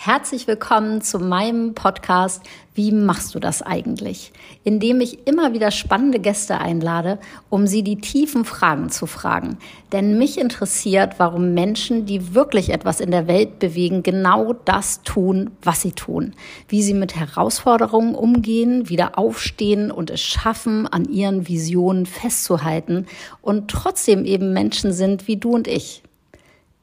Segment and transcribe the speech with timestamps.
[0.00, 4.32] Herzlich willkommen zu meinem Podcast Wie machst du das eigentlich?
[4.62, 7.18] In dem ich immer wieder spannende Gäste einlade,
[7.50, 9.58] um sie die tiefen Fragen zu fragen.
[9.90, 15.50] Denn mich interessiert, warum Menschen, die wirklich etwas in der Welt bewegen, genau das tun,
[15.62, 16.32] was sie tun.
[16.68, 23.08] Wie sie mit Herausforderungen umgehen, wieder aufstehen und es schaffen, an ihren Visionen festzuhalten
[23.42, 26.04] und trotzdem eben Menschen sind wie du und ich.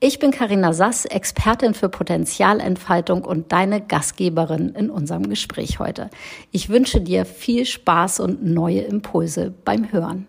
[0.08, 6.12] Ich bin Karina Sass, Expertin für Potenzialentfaltung und deine Gastgeberin in unserem Gespräch heute.
[6.52, 10.28] Ich wünsche dir viel Spaß und neue Impulse beim Hören.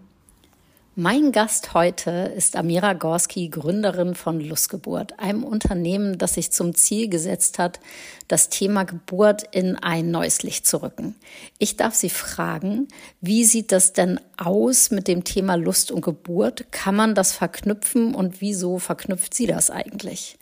[0.98, 7.10] Mein Gast heute ist Amira Gorski, Gründerin von Lustgeburt, einem Unternehmen, das sich zum Ziel
[7.10, 7.80] gesetzt hat,
[8.28, 11.14] das Thema Geburt in ein neues Licht zu rücken.
[11.59, 12.88] Ich darf Sie fragen,
[13.20, 16.73] wie sieht das denn aus mit dem Thema Lust und Geburt?
[16.73, 20.38] Kann man das verknüpfen und wieso verknüpft sie das eigentlich?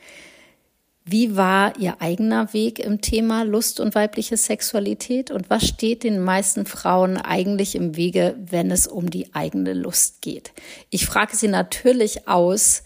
[1.07, 6.19] Wie war Ihr eigener Weg im Thema Lust und weibliche Sexualität und was steht den
[6.19, 10.55] meisten Frauen eigentlich im Wege, wenn es um die eigene Lust geht?
[10.89, 12.85] Ich frage Sie natürlich aus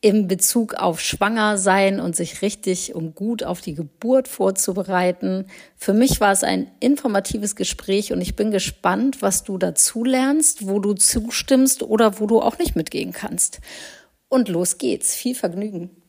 [0.00, 5.46] im Bezug auf Schwanger sein und sich richtig und gut auf die Geburt vorzubereiten.
[5.76, 10.68] Für mich war es ein informatives Gespräch und ich bin gespannt, was du dazu lernst,
[10.68, 13.60] wo du zustimmst oder wo du auch nicht mitgehen kannst.
[14.28, 15.16] Und los geht's.
[15.16, 16.03] Viel Vergnügen.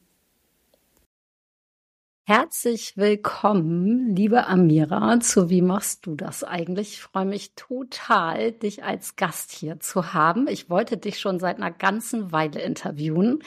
[2.27, 6.93] Herzlich willkommen, liebe Amira, zu Wie machst du das eigentlich?
[6.93, 10.47] Ich freue mich total, dich als Gast hier zu haben.
[10.47, 13.43] Ich wollte dich schon seit einer ganzen Weile interviewen,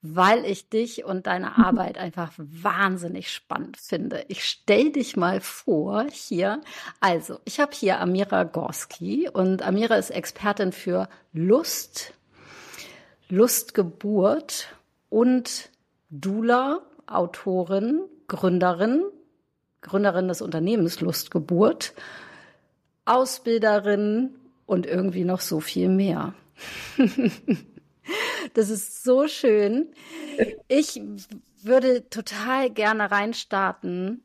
[0.00, 1.64] weil ich dich und deine mhm.
[1.64, 4.24] Arbeit einfach wahnsinnig spannend finde.
[4.28, 6.62] Ich stell dich mal vor hier.
[7.00, 12.14] Also, ich habe hier Amira Gorski und Amira ist Expertin für Lust,
[13.28, 14.68] Lustgeburt
[15.10, 15.68] und
[16.08, 19.04] Dula, Autorin Gründerin,
[19.80, 21.94] Gründerin des Unternehmens Lustgeburt,
[23.04, 24.34] Ausbilderin
[24.66, 26.34] und irgendwie noch so viel mehr.
[28.54, 29.92] das ist so schön.
[30.68, 31.00] Ich
[31.62, 34.24] würde total gerne reinstarten.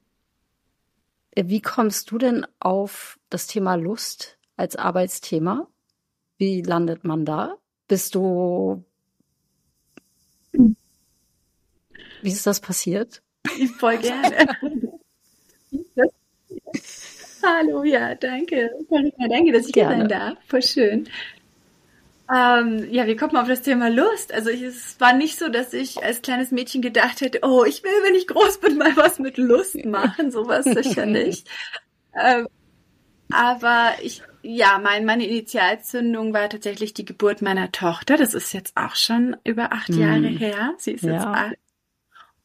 [1.35, 5.67] Wie kommst du denn auf das Thema Lust als Arbeitsthema?
[6.37, 7.57] Wie landet man da?
[7.87, 8.83] Bist du.
[10.51, 13.21] Wie ist das passiert?
[13.79, 14.47] Voll gerne.
[17.43, 18.69] Hallo, ja, danke.
[18.89, 19.95] Carina, danke, dass ich gerne.
[19.95, 20.37] hier sein darf.
[20.47, 21.07] Voll schön.
[22.33, 24.33] Ähm, ja, wie kommt man auf das Thema Lust?
[24.33, 27.83] Also ich, es war nicht so, dass ich als kleines Mädchen gedacht hätte, oh, ich
[27.83, 30.31] will, wenn ich groß bin, mal was mit Lust machen.
[30.31, 31.47] Sowas sicher nicht.
[32.13, 32.47] Ähm,
[33.31, 38.17] aber ich, ja, mein, meine Initialzündung war tatsächlich die Geburt meiner Tochter.
[38.17, 39.99] Das ist jetzt auch schon über acht mm.
[39.99, 40.73] Jahre her.
[40.77, 41.13] Sie ist ja.
[41.13, 41.55] jetzt acht.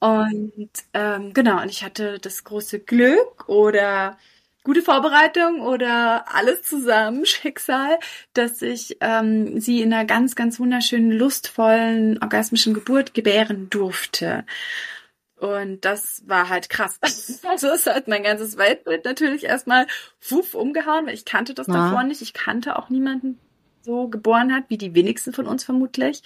[0.05, 4.19] Und ähm, genau, und ich hatte das große Glück oder
[4.63, 7.99] gute Vorbereitung oder alles zusammen, Schicksal,
[8.35, 14.45] dass ich ähm, sie in einer ganz, ganz wunderschönen, lustvollen, orgasmischen Geburt gebären durfte.
[15.37, 16.99] Und das war halt krass.
[17.49, 19.87] Also es hat mein ganzes Weltbild natürlich erstmal
[20.29, 21.75] wuff umgehauen, weil ich kannte das ja.
[21.75, 22.21] davor nicht.
[22.21, 23.39] Ich kannte auch niemanden
[23.83, 26.23] so geboren hat, wie die wenigsten von uns vermutlich.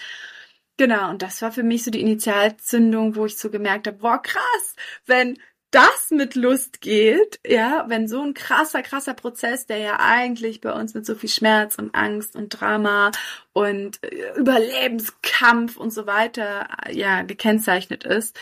[0.78, 4.22] Genau, und das war für mich so die Initialzündung, wo ich so gemerkt habe, boah,
[4.22, 5.36] krass, wenn
[5.72, 10.72] das mit Lust geht, ja, wenn so ein krasser, krasser Prozess, der ja eigentlich bei
[10.72, 13.10] uns mit so viel Schmerz und Angst und Drama
[13.52, 18.38] und äh, Überlebenskampf und so weiter, ja, gekennzeichnet ist,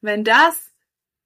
[0.00, 0.72] wenn das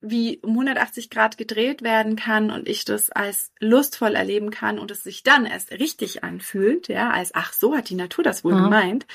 [0.00, 4.90] wie um 180 Grad gedreht werden kann und ich das als lustvoll erleben kann und
[4.90, 8.54] es sich dann erst richtig anfühlt, ja, als ach, so hat die Natur das wohl
[8.54, 8.64] mhm.
[8.64, 9.06] gemeint,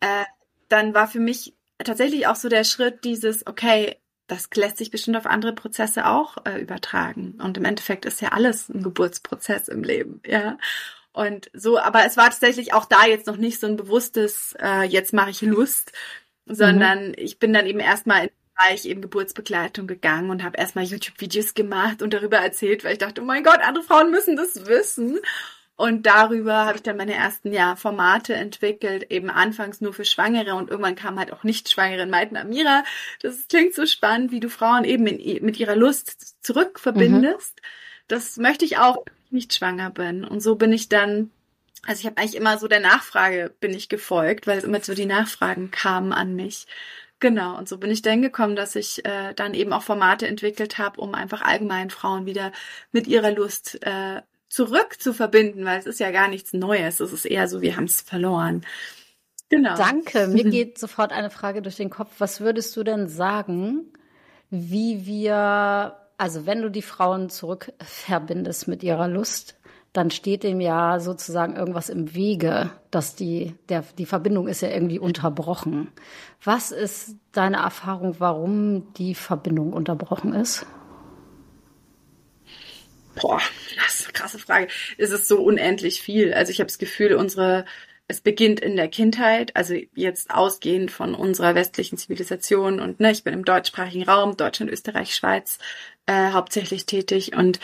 [0.00, 0.24] äh,
[0.70, 5.16] dann war für mich tatsächlich auch so der Schritt dieses, okay, das lässt sich bestimmt
[5.16, 7.38] auf andere Prozesse auch äh, übertragen.
[7.42, 10.56] Und im Endeffekt ist ja alles ein Geburtsprozess im Leben, ja.
[11.12, 14.84] Und so, aber es war tatsächlich auch da jetzt noch nicht so ein bewusstes, äh,
[14.84, 15.92] jetzt mache ich Lust,
[16.46, 17.14] sondern mhm.
[17.16, 21.54] ich bin dann eben erstmal in den Bereich eben Geburtsbegleitung gegangen und habe erstmal YouTube-Videos
[21.54, 25.18] gemacht und darüber erzählt, weil ich dachte, oh mein Gott, andere Frauen müssen das wissen.
[25.80, 30.54] Und darüber habe ich dann meine ersten ja, Formate entwickelt, eben anfangs nur für Schwangere
[30.54, 32.84] und irgendwann kam halt auch nicht Schwangere in meinten Amira,
[33.22, 37.56] das klingt so spannend, wie du Frauen eben in, mit ihrer Lust zurückverbindest.
[37.56, 37.66] Mhm.
[38.08, 40.22] Das möchte ich auch, wenn ich nicht schwanger bin.
[40.22, 41.30] Und so bin ich dann,
[41.86, 45.06] also ich habe eigentlich immer so der Nachfrage bin ich gefolgt, weil immer so die
[45.06, 46.66] Nachfragen kamen an mich.
[47.20, 50.76] Genau, und so bin ich dann gekommen, dass ich äh, dann eben auch Formate entwickelt
[50.76, 52.52] habe, um einfach allgemein Frauen wieder
[52.92, 57.00] mit ihrer Lust äh, zurück zu verbinden, weil es ist ja gar nichts Neues.
[57.00, 58.66] Es ist eher so, wir haben es verloren.
[59.48, 59.76] Genau.
[59.76, 60.26] Danke.
[60.26, 62.10] Mir geht sofort eine Frage durch den Kopf.
[62.18, 63.86] Was würdest du denn sagen,
[64.50, 69.56] wie wir, also wenn du die Frauen zurück verbindest mit ihrer Lust,
[69.92, 74.68] dann steht dem ja sozusagen irgendwas im Wege, dass die, der, die Verbindung ist ja
[74.68, 75.88] irgendwie unterbrochen.
[76.44, 80.64] Was ist deine Erfahrung, warum die Verbindung unterbrochen ist?
[83.20, 83.40] Boah,
[83.76, 84.68] das ist eine krasse Frage.
[84.98, 86.32] Es ist so unendlich viel.
[86.32, 87.64] Also ich habe das Gefühl, unsere
[88.10, 93.22] es beginnt in der Kindheit, also jetzt ausgehend von unserer westlichen Zivilisation und ne, ich
[93.22, 95.58] bin im deutschsprachigen Raum, Deutschland, Österreich, Schweiz
[96.06, 97.60] äh, hauptsächlich tätig und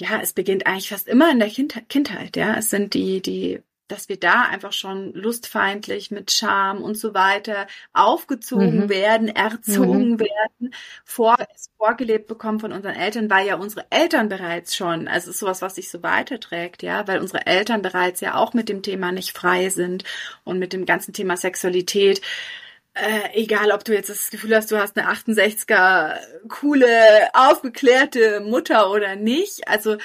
[0.00, 2.56] ja, es beginnt eigentlich fast immer in der kind Kindheit, ja.
[2.56, 7.66] Es sind die, die, dass wir da einfach schon lustfeindlich mit Scham und so weiter
[7.92, 8.88] aufgezogen mhm.
[8.88, 10.20] werden, erzogen mhm.
[10.20, 10.74] werden,
[11.04, 11.36] vor,
[11.76, 15.74] vorgelebt bekommen von unseren Eltern, weil ja unsere Eltern bereits schon, also ist sowas, was
[15.74, 19.68] sich so weiterträgt, ja, weil unsere Eltern bereits ja auch mit dem Thema nicht frei
[19.68, 20.04] sind
[20.44, 22.22] und mit dem ganzen Thema Sexualität
[22.94, 26.18] äh, egal ob du jetzt das Gefühl hast, du hast eine 68er
[26.48, 26.86] coole,
[27.32, 29.66] aufgeklärte Mutter oder nicht.
[29.66, 29.96] Also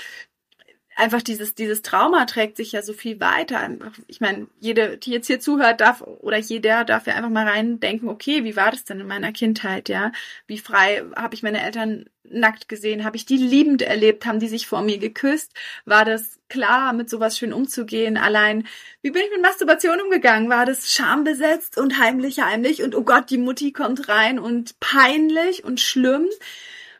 [0.97, 3.69] einfach dieses, dieses Trauma trägt sich ja so viel weiter.
[4.07, 7.79] Ich meine, jede, die jetzt hier zuhört, darf oder jeder darf ja einfach mal rein
[7.79, 10.11] denken, okay, wie war das denn in meiner Kindheit, ja?
[10.47, 13.03] Wie frei habe ich meine Eltern nackt gesehen?
[13.03, 14.25] Habe ich die liebend erlebt?
[14.25, 15.53] Haben die sich vor mir geküsst?
[15.85, 18.17] War das klar, mit sowas schön umzugehen?
[18.17, 18.67] Allein,
[19.01, 20.49] wie bin ich mit Masturbation umgegangen?
[20.49, 25.63] War das schambesetzt und heimlich, heimlich und oh Gott, die Mutti kommt rein und peinlich
[25.63, 26.27] und schlimm?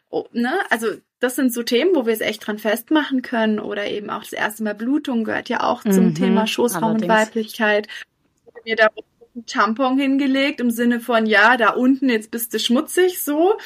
[0.10, 0.60] Oh, ne?
[0.70, 0.88] Also
[1.20, 3.60] das sind so Themen, wo wir es echt dran festmachen können.
[3.60, 7.04] Oder eben auch das erste Mal Blutung gehört ja auch zum mhm, Thema Schoßraum allerdings.
[7.04, 7.88] und Weiblichkeit.
[8.66, 8.90] Mir da
[9.36, 13.58] ein Tampon hingelegt im Sinne von, ja, da unten, jetzt bist du schmutzig, so.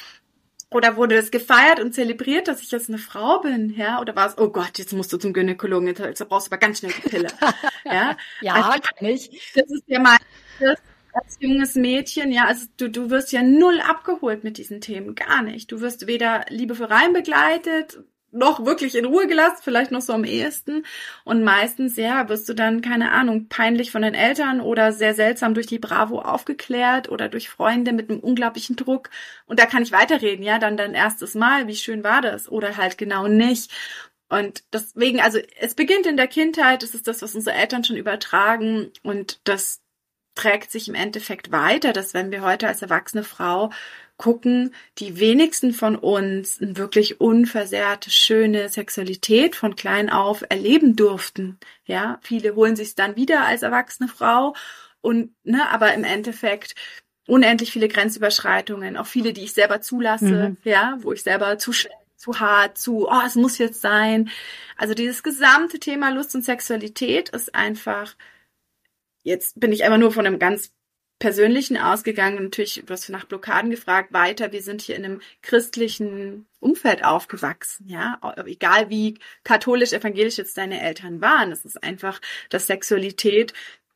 [0.70, 4.00] Oder wurde das gefeiert und zelebriert, dass ich jetzt eine Frau bin, ja?
[4.00, 6.60] Oder war es, oh Gott, jetzt musst du zum Gynäkologen, jetzt, jetzt brauchst du aber
[6.60, 7.28] ganz schnell die Pille,
[7.86, 8.16] ja?
[8.42, 9.52] ja, also, kann ich.
[9.54, 10.18] Das ist ja mal
[10.62, 10.80] das,
[11.14, 15.42] als junges Mädchen, ja, also du, du wirst ja null abgeholt mit diesen Themen, gar
[15.42, 15.72] nicht.
[15.72, 20.86] Du wirst weder liebevoll begleitet, noch wirklich in Ruhe gelassen, vielleicht noch so am ehesten.
[21.26, 25.54] Und meistens, ja, wirst du dann, keine Ahnung, peinlich von den Eltern oder sehr seltsam
[25.54, 29.10] durch die Bravo aufgeklärt oder durch Freunde mit einem unglaublichen Druck.
[29.46, 32.50] Und da kann ich weiterreden, ja, dann dein erstes Mal, wie schön war das?
[32.50, 33.72] Oder halt genau nicht.
[34.30, 37.98] Und deswegen, also es beginnt in der Kindheit, das ist das, was unsere Eltern schon
[37.98, 39.82] übertragen und das
[40.36, 43.72] trägt sich im Endeffekt weiter, dass wenn wir heute als erwachsene Frau
[44.18, 51.58] gucken, die wenigsten von uns eine wirklich unversehrte, schöne Sexualität von klein auf erleben durften.
[51.86, 54.56] Ja, viele holen sich dann wieder als erwachsene Frau
[55.02, 56.76] und, ne, aber im Endeffekt
[57.26, 60.58] unendlich viele Grenzüberschreitungen, auch viele, die ich selber zulasse, mhm.
[60.64, 64.30] ja, wo ich selber zu schnell zu hart, zu, oh, es muss jetzt sein.
[64.78, 68.14] Also dieses gesamte Thema Lust und Sexualität ist einfach
[69.24, 70.72] Jetzt bin ich einfach nur von einem ganz
[71.22, 72.44] persönlichen ausgegangen.
[72.44, 74.52] Natürlich, du hast nach Blockaden gefragt, weiter.
[74.52, 78.20] Wir sind hier in einem christlichen Umfeld aufgewachsen, ja.
[78.46, 81.52] Egal wie katholisch, evangelisch jetzt deine Eltern waren.
[81.52, 82.20] Es ist einfach,
[82.50, 83.54] dass Sexualität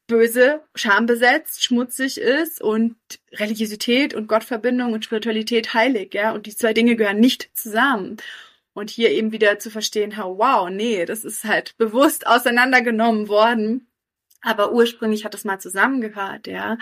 [0.07, 2.95] böse, schambesetzt, schmutzig ist und
[3.33, 6.31] Religiosität und Gottverbindung und Spiritualität heilig, ja.
[6.31, 8.18] Und die zwei Dinge gehören nicht zusammen.
[8.74, 13.88] Und hier eben wieder zu verstehen, wow, nee, das ist halt bewusst auseinandergenommen worden
[14.45, 16.77] aber ursprünglich hat es mal zusammengehört, ja.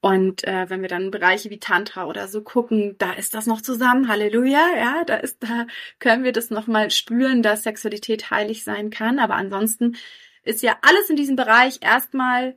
[0.00, 3.60] Und äh, wenn wir dann Bereiche wie Tantra oder so gucken, da ist das noch
[3.60, 5.66] zusammen, Halleluja, ja, da ist, da
[5.98, 9.18] können wir das nochmal spüren, dass Sexualität heilig sein kann.
[9.18, 9.96] Aber ansonsten
[10.44, 12.56] ist ja alles in diesem Bereich erstmal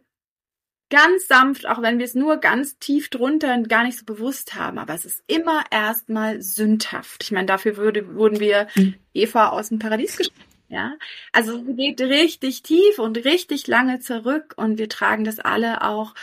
[0.90, 4.56] ganz sanft, auch wenn wir es nur ganz tief drunter und gar nicht so bewusst
[4.56, 4.78] haben.
[4.78, 7.24] Aber es ist immer erstmal sündhaft.
[7.24, 8.96] Ich meine, dafür würde, wurden wir mhm.
[9.14, 10.36] Eva aus dem Paradies geschickt.
[10.70, 10.96] Ja,
[11.32, 16.14] also es geht richtig tief und richtig lange zurück und wir tragen das alle auch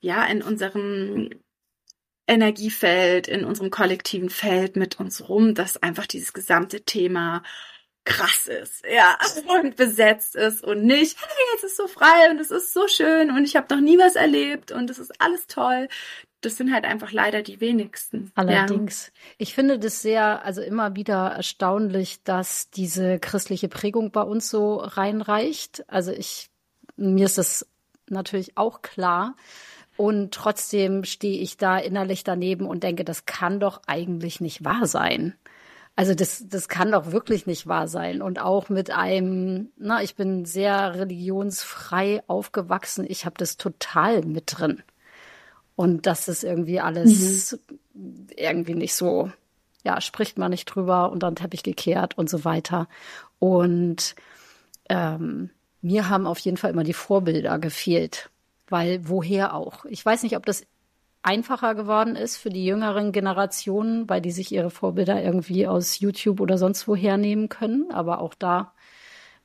[0.00, 1.30] ja in unserem
[2.26, 7.42] Energiefeld, in unserem kollektiven Feld mit uns rum, dass einfach dieses gesamte Thema
[8.04, 9.16] krass ist, ja,
[9.60, 13.30] und besetzt ist und nicht, hey, jetzt ist so frei und es ist so schön
[13.30, 15.88] und ich habe noch nie was erlebt und es ist alles toll
[16.42, 18.32] das sind halt einfach leider die wenigsten.
[18.34, 19.06] Allerdings.
[19.06, 19.12] Ja.
[19.38, 24.76] Ich finde das sehr, also immer wieder erstaunlich, dass diese christliche Prägung bei uns so
[24.76, 25.84] reinreicht.
[25.88, 26.50] Also ich,
[26.96, 27.66] mir ist das
[28.08, 29.36] natürlich auch klar.
[29.96, 34.86] Und trotzdem stehe ich da innerlich daneben und denke, das kann doch eigentlich nicht wahr
[34.86, 35.34] sein.
[35.94, 38.22] Also das, das kann doch wirklich nicht wahr sein.
[38.22, 43.04] Und auch mit einem, na, ich bin sehr religionsfrei aufgewachsen.
[43.08, 44.82] Ich habe das total mit drin.
[45.76, 47.58] Und das ist irgendwie alles
[47.94, 48.26] mhm.
[48.36, 49.30] irgendwie nicht so,
[49.84, 52.88] ja, spricht man nicht drüber und dann Teppich gekehrt und so weiter.
[53.38, 54.14] Und
[54.88, 55.50] ähm,
[55.82, 58.30] mir haben auf jeden Fall immer die Vorbilder gefehlt,
[58.68, 59.84] weil woher auch?
[59.86, 60.64] Ich weiß nicht, ob das
[61.22, 66.40] einfacher geworden ist für die jüngeren Generationen, weil die sich ihre Vorbilder irgendwie aus YouTube
[66.40, 67.90] oder sonst wo hernehmen können.
[67.92, 68.72] Aber auch da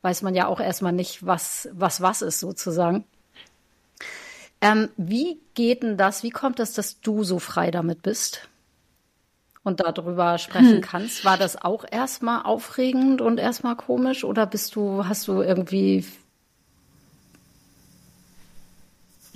[0.02, 3.06] weiß man ja auch erstmal nicht, was was, was ist sozusagen.
[4.60, 6.24] Ähm, wie geht denn das?
[6.24, 8.50] Wie kommt es, dass du so frei damit bist
[9.64, 10.82] und darüber sprechen hm.
[10.82, 11.26] kannst?
[11.26, 16.06] War das auch erstmal aufregend und erstmal komisch oder bist du, hast du irgendwie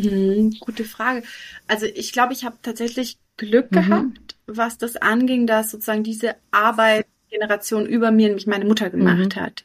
[0.09, 1.23] hm, gute Frage.
[1.67, 3.75] Also ich glaube, ich habe tatsächlich Glück mhm.
[3.75, 9.41] gehabt, was das anging, dass sozusagen diese Arbeitsgeneration über mir nämlich meine Mutter gemacht mhm.
[9.41, 9.63] hat,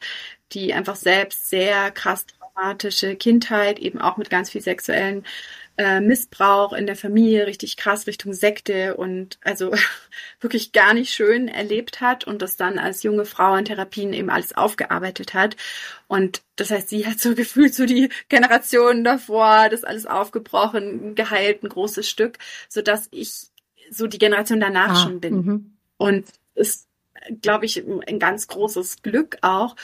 [0.53, 5.23] die einfach selbst sehr krass traumatische Kindheit, eben auch mit ganz viel sexuellen
[5.77, 9.71] äh, Missbrauch in der Familie, richtig krass Richtung Sekte und also
[10.41, 14.29] wirklich gar nicht schön erlebt hat und das dann als junge Frau in Therapien eben
[14.29, 15.55] alles aufgearbeitet hat.
[16.07, 21.63] Und das heißt, sie hat so gefühlt so die Generationen davor, das alles aufgebrochen, geheilt,
[21.63, 23.47] ein großes Stück, so dass ich
[23.89, 25.43] so die Generation danach ah, schon bin.
[25.43, 25.61] -hmm.
[25.97, 26.87] Und ist,
[27.41, 29.75] glaube ich, ein ganz großes Glück auch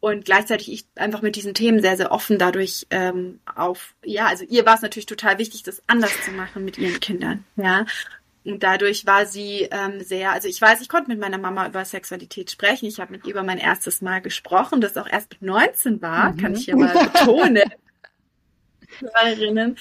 [0.00, 4.44] und gleichzeitig ich einfach mit diesen Themen sehr, sehr offen dadurch ähm, auf, ja, also
[4.44, 7.84] ihr war es natürlich total wichtig, das anders zu machen mit ihren Kindern, ja.
[8.44, 11.84] Und dadurch war sie ähm, sehr, also ich weiß, ich konnte mit meiner Mama über
[11.84, 12.86] Sexualität sprechen.
[12.86, 16.32] Ich habe mit ihr über mein erstes Mal gesprochen, das auch erst mit 19 war,
[16.32, 16.36] mhm.
[16.38, 17.64] kann ich ja mal betonen.
[19.00, 19.76] Hörerinnen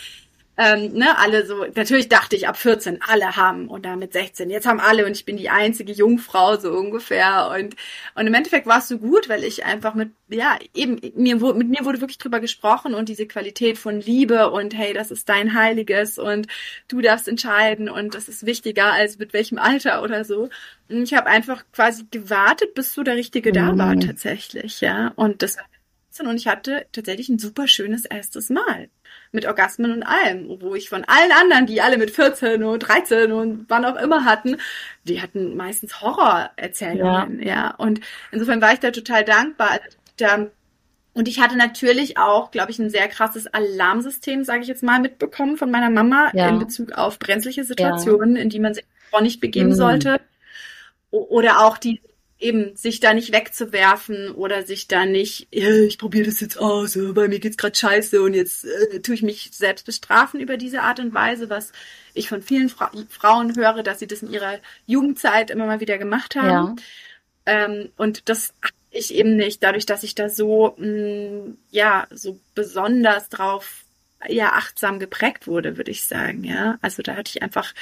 [0.59, 4.49] ähm, ne, alle so, natürlich dachte ich ab 14, alle haben und dann mit 16,
[4.49, 7.51] jetzt haben alle und ich bin die einzige Jungfrau so ungefähr.
[7.55, 7.75] Und,
[8.15, 11.69] und im Endeffekt war es so gut, weil ich einfach mit, ja, eben, mir, mit
[11.69, 15.53] mir wurde wirklich drüber gesprochen und diese Qualität von Liebe und hey, das ist dein
[15.53, 16.47] Heiliges und
[16.87, 20.49] du darfst entscheiden und das ist wichtiger als mit welchem Alter oder so.
[20.89, 25.43] Und ich habe einfach quasi gewartet, bis so der Richtige da war tatsächlich, ja, und
[25.43, 25.57] das
[26.19, 28.89] und ich hatte tatsächlich ein super schönes erstes Mal
[29.31, 33.31] mit Orgasmen und allem, wo ich von allen anderen, die alle mit 14 und 13
[33.31, 34.57] und wann auch immer hatten,
[35.03, 37.48] die hatten meistens Horrorerzählungen, ja.
[37.48, 37.75] ja.
[37.75, 39.79] Und insofern war ich da total dankbar.
[40.17, 40.48] Da,
[41.13, 45.00] und ich hatte natürlich auch, glaube ich, ein sehr krasses Alarmsystem, sage ich jetzt mal,
[45.00, 46.50] mitbekommen von meiner Mama ja.
[46.50, 48.41] in Bezug auf brenzliche Situationen, ja.
[48.41, 48.86] in die man sich
[49.22, 49.75] nicht begeben mhm.
[49.75, 50.22] sollte.
[51.10, 52.01] Oder auch die
[52.39, 57.12] eben sich da nicht wegzuwerfen oder sich da nicht, ich probiere das jetzt aus, äh,
[57.13, 60.82] bei mir geht's gerade scheiße und jetzt äh, tue ich mich selbst bestrafen über diese
[60.84, 61.72] Art und Weise, was
[62.13, 65.98] ich von vielen Fra Frauen höre, dass sie das in ihrer Jugendzeit immer mal wieder
[65.98, 66.77] gemacht haben.
[67.48, 67.65] Ja.
[67.65, 68.53] Ähm, und das
[68.91, 73.84] ich eben nicht, dadurch, dass ich da so, mh, mm, ja, so besonders drauf
[74.27, 76.77] ja achtsam geprägt wurde, würde ich sagen, ja.
[76.82, 77.74] Also da hatte ich einfach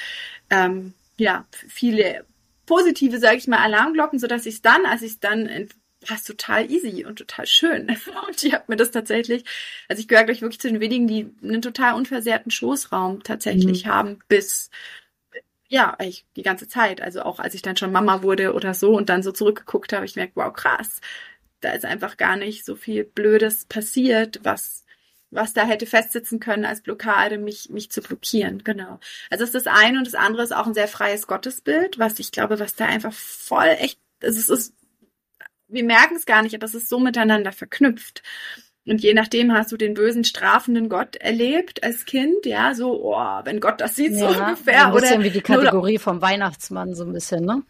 [0.50, 2.26] ähm, ja viele
[2.66, 5.70] positive, sage ich mal, Alarmglocken, so dass ich es dann, als ich es dann
[6.10, 7.90] war es total easy und total schön.
[8.28, 9.44] Und ich habe mir das tatsächlich,
[9.88, 13.90] also ich gehöre gleich wirklich zu den wenigen, die einen total unversehrten Schoßraum tatsächlich mhm.
[13.90, 14.70] haben, bis
[15.68, 17.02] ja, eigentlich die ganze Zeit.
[17.02, 20.06] Also auch als ich dann schon Mama wurde oder so und dann so zurückgeguckt habe,
[20.06, 21.02] ich merke, wow, krass,
[21.62, 24.85] da ist einfach gar nicht so viel Blödes passiert, was
[25.36, 28.63] was da hätte festsitzen können als Blockade, mich, mich zu blockieren.
[28.63, 29.00] Genau.
[29.30, 32.20] Also das ist das eine und das andere ist auch ein sehr freies Gottesbild, was
[32.20, 34.74] ich glaube, was da einfach voll echt, also es ist,
[35.68, 38.24] wir merken es gar nicht, aber es ist so miteinander verknüpft.
[38.88, 43.42] Und je nachdem hast du den bösen, strafenden Gott erlebt als Kind, ja, so, oh,
[43.44, 44.86] wenn Gott das sieht, ja, so ungefähr.
[44.86, 47.63] Ein bisschen oder, wie die Kategorie oder, vom Weihnachtsmann, so ein bisschen, ne?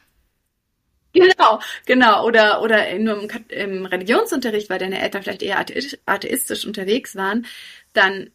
[1.16, 2.26] Genau, genau.
[2.26, 5.64] Oder, oder nur im, im Religionsunterricht, weil deine Eltern vielleicht eher
[6.06, 7.46] atheistisch unterwegs waren,
[7.94, 8.32] dann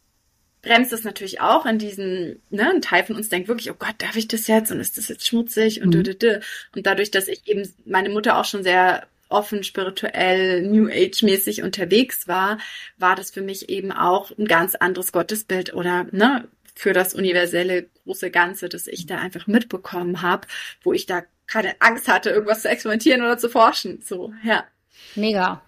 [0.61, 3.95] bremst es natürlich auch in diesen, ne, ein Teil von uns denkt wirklich, oh Gott,
[3.99, 4.71] darf ich das jetzt?
[4.71, 5.81] Und ist das jetzt schmutzig?
[5.81, 6.41] Und mhm.
[6.75, 11.63] und dadurch, dass ich eben meine Mutter auch schon sehr offen spirituell New Age mäßig
[11.63, 12.57] unterwegs war,
[12.97, 16.47] war das für mich eben auch ein ganz anderes Gottesbild oder ne?
[16.73, 20.47] Für das universelle große Ganze, das ich da einfach mitbekommen habe,
[20.83, 24.01] wo ich da keine Angst hatte, irgendwas zu experimentieren oder zu forschen.
[24.01, 24.63] So, ja.
[25.15, 25.61] Mega.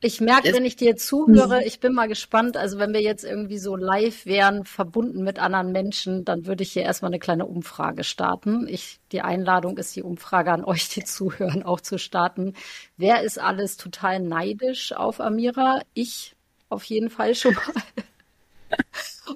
[0.00, 2.56] Ich merke, wenn ich dir zuhöre, ich bin mal gespannt.
[2.56, 6.72] Also wenn wir jetzt irgendwie so live wären, verbunden mit anderen Menschen, dann würde ich
[6.72, 8.68] hier erstmal eine kleine Umfrage starten.
[8.68, 12.54] Ich, die Einladung ist die Umfrage an euch, die zuhören, auch zu starten.
[12.96, 15.82] Wer ist alles total neidisch auf Amira?
[15.94, 16.36] Ich
[16.68, 18.04] auf jeden Fall schon mal.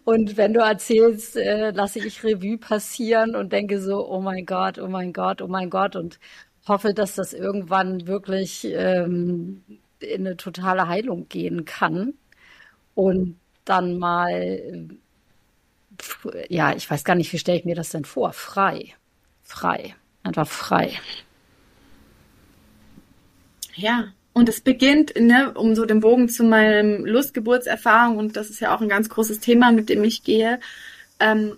[0.04, 4.78] Und wenn du erzählst, äh, lasse ich Revue passieren und denke so, oh mein Gott,
[4.78, 6.18] oh mein Gott, oh mein Gott und
[6.66, 9.62] hoffe, dass das irgendwann wirklich ähm,
[10.00, 12.14] in eine totale Heilung gehen kann
[12.94, 14.88] und dann mal,
[16.48, 18.32] ja, ich weiß gar nicht, wie stelle ich mir das denn vor?
[18.32, 18.94] Frei,
[19.42, 20.98] frei, einfach frei.
[23.74, 28.60] Ja, und es beginnt, ne, um so den Bogen zu meinem Lustgeburtserfahrung, und das ist
[28.60, 30.60] ja auch ein ganz großes Thema, mit dem ich gehe,
[31.20, 31.56] ähm,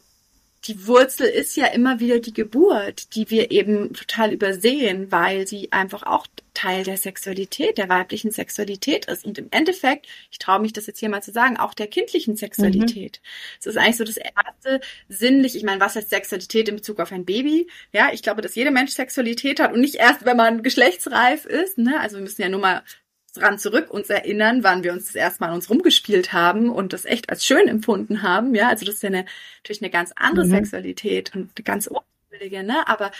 [0.66, 5.70] die Wurzel ist ja immer wieder die Geburt, die wir eben total übersehen, weil sie
[5.72, 9.24] einfach auch Teil der Sexualität, der weiblichen Sexualität ist.
[9.24, 12.36] Und im Endeffekt, ich traue mich das jetzt hier mal zu sagen, auch der kindlichen
[12.36, 13.20] Sexualität.
[13.58, 13.70] Es mhm.
[13.70, 17.24] ist eigentlich so das erste sinnlich, ich meine, was heißt Sexualität in Bezug auf ein
[17.24, 17.68] Baby?
[17.92, 21.76] Ja, ich glaube, dass jeder Mensch Sexualität hat und nicht erst, wenn man geschlechtsreif ist.
[21.76, 22.00] Ne?
[22.00, 22.82] Also wir müssen ja nur mal
[23.34, 26.92] dran zurück uns erinnern, wann wir uns das erste Mal an uns rumgespielt haben und
[26.92, 28.54] das echt als schön empfunden haben.
[28.54, 29.24] Ja, also das ist ja eine,
[29.58, 30.50] natürlich eine ganz andere mhm.
[30.50, 32.86] Sexualität und eine ganz unschuldige, ne?
[32.86, 33.10] Aber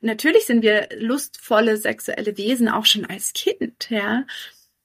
[0.00, 4.24] natürlich sind wir lustvolle sexuelle Wesen auch schon als Kind, ja.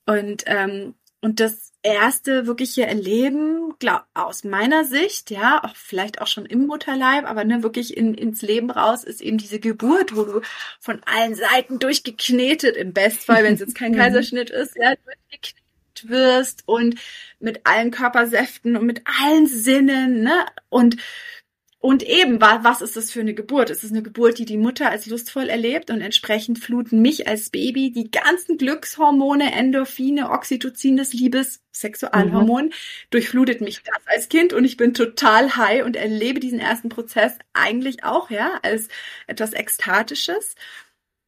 [0.06, 6.28] Und, ähm, und das erste wirkliche Erleben, glaub, aus meiner Sicht, ja, auch vielleicht auch
[6.28, 10.24] schon im Mutterleib, aber ne, wirklich in, ins Leben raus, ist eben diese Geburt, wo
[10.24, 10.42] du
[10.80, 13.98] von allen Seiten durchgeknetet, im Bestfall, wenn es jetzt kein mhm.
[13.98, 15.66] Kaiserschnitt ist, ja, durchgeknetet
[16.04, 16.96] wirst und
[17.40, 20.98] mit allen Körpersäften und mit allen Sinnen, ne, und
[21.86, 23.70] und eben, was ist das für eine Geburt?
[23.70, 27.52] Es ist eine Geburt, die die Mutter als lustvoll erlebt und entsprechend fluten mich als
[27.52, 32.74] Baby die ganzen Glückshormone, Endorphine, Oxytocin des Liebes, Sexualhormon, mhm.
[33.12, 37.38] durchflutet mich das als Kind und ich bin total high und erlebe diesen ersten Prozess
[37.54, 38.88] eigentlich auch, ja, als
[39.28, 40.56] etwas Ekstatisches.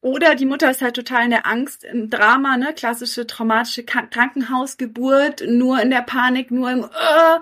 [0.00, 5.44] Oder die Mutter ist halt total in der Angst, im Drama, ne, klassische traumatische Krankenhausgeburt,
[5.46, 7.40] nur in der Panik, nur im uh,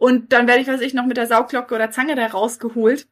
[0.00, 3.06] und dann werde ich, was ich, noch mit der Sauglocke oder Zange da rausgeholt.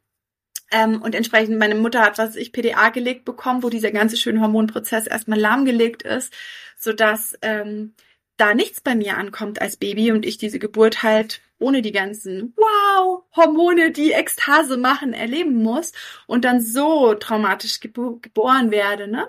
[0.71, 4.41] Ähm, und entsprechend, meine Mutter hat, was ich, PDA gelegt bekommen, wo dieser ganze schöne
[4.41, 6.33] Hormonprozess erstmal lahmgelegt ist,
[6.79, 7.95] sodass ähm,
[8.39, 12.55] da nichts bei mir ankommt als Baby und ich diese Geburt halt ohne die ganzen
[12.57, 15.93] Wow Hormone, die Ekstase machen, erleben muss
[16.27, 19.29] und dann so traumatisch gebo geboren werde, ne?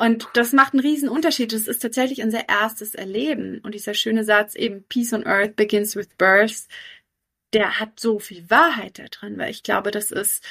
[0.00, 1.52] Und das macht einen riesen Unterschied.
[1.52, 3.60] Das ist tatsächlich unser erstes Erleben.
[3.62, 6.68] Und dieser schöne Satz eben, Peace on Earth begins with birth,
[7.52, 10.42] der hat so viel Wahrheit da drin, weil ich glaube, das ist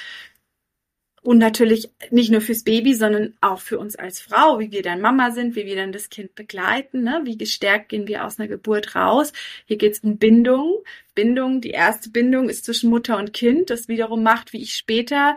[1.23, 5.01] und natürlich nicht nur fürs Baby, sondern auch für uns als Frau, wie wir dann
[5.01, 7.21] Mama sind, wie wir dann das Kind begleiten, ne?
[7.23, 9.33] wie gestärkt gehen wir aus einer Geburt raus.
[9.65, 10.83] Hier geht's um Bindung.
[11.15, 15.35] Bindung, die erste Bindung ist zwischen Mutter und Kind, das wiederum macht, wie ich später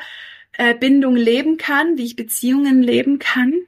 [0.52, 3.66] äh, Bindung leben kann, wie ich Beziehungen leben kann.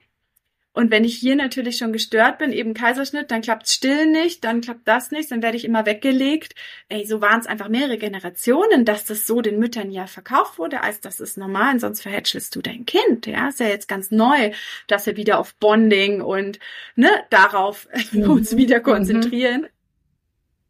[0.74, 4.60] Und wenn ich hier natürlich schon gestört bin, eben Kaiserschnitt, dann klappt still nicht, dann
[4.60, 6.56] klappt das nicht, dann werde ich immer weggelegt.
[6.88, 10.82] Ey, so waren es einfach mehrere Generationen, dass das so den Müttern ja verkauft wurde,
[10.82, 13.26] als das ist normal, sonst verhätschelst du dein Kind.
[13.26, 14.50] Ja, ist ja jetzt ganz neu,
[14.88, 16.58] dass wir wieder auf Bonding und
[16.96, 18.28] ne, darauf mhm.
[18.28, 19.62] uns wieder konzentrieren.
[19.62, 19.68] Mhm.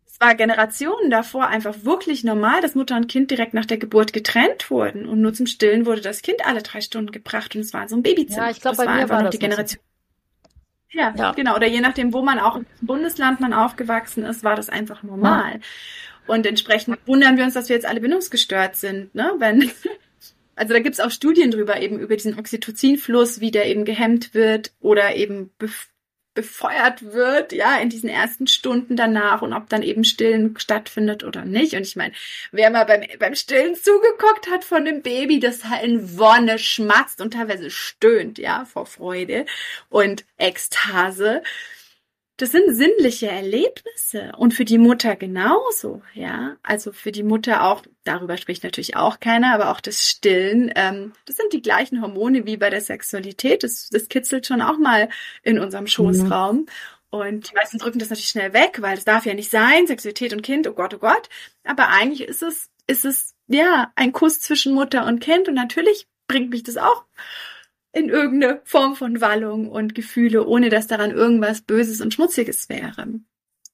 [0.06, 4.12] Es war Generationen davor einfach wirklich normal, dass Mutter und Kind direkt nach der Geburt
[4.12, 7.72] getrennt wurden und nur zum Stillen wurde das Kind alle drei Stunden gebracht und es
[7.72, 8.44] war so ein Babyzimmer.
[8.44, 9.80] Ja, ich glaube, bei war mir war das die Generation.
[9.82, 9.93] So.
[10.94, 11.56] Ja, ja, genau.
[11.56, 15.54] Oder je nachdem, wo man auch im Bundesland man aufgewachsen ist, war das einfach normal.
[15.54, 15.60] Ja.
[16.26, 19.34] Und entsprechend wundern wir uns, dass wir jetzt alle bindungsgestört sind, ne?
[19.38, 19.70] Wenn,
[20.56, 24.72] also da gibt's auch Studien drüber, eben über diesen Oxytocinfluss, wie der eben gehemmt wird
[24.80, 25.50] oder eben
[26.34, 31.44] befeuert wird, ja, in diesen ersten Stunden danach und ob dann eben Stillen stattfindet oder
[31.44, 31.74] nicht.
[31.74, 32.12] Und ich meine,
[32.50, 37.20] wer mal beim, beim Stillen zugeguckt hat von dem Baby, das halt in Wonne schmatzt
[37.20, 39.46] und teilweise stöhnt, ja, vor Freude
[39.88, 41.42] und Ekstase,
[42.36, 46.56] das sind sinnliche Erlebnisse und für die Mutter genauso, ja.
[46.64, 51.12] Also für die Mutter auch, darüber spricht natürlich auch keiner, aber auch das Stillen, ähm,
[51.26, 53.62] das sind die gleichen Hormone wie bei der Sexualität.
[53.62, 55.08] Das, das kitzelt schon auch mal
[55.44, 56.56] in unserem Schoßraum.
[56.56, 56.66] Mhm.
[57.10, 60.32] Und die meisten drücken das natürlich schnell weg, weil es darf ja nicht sein, Sexualität
[60.32, 61.28] und Kind, oh Gott, oh Gott.
[61.62, 66.08] Aber eigentlich ist es, ist es, ja, ein Kuss zwischen Mutter und Kind und natürlich
[66.26, 67.04] bringt mich das auch
[67.94, 73.20] in irgendeine Form von Wallung und Gefühle, ohne dass daran irgendwas Böses und Schmutziges wäre.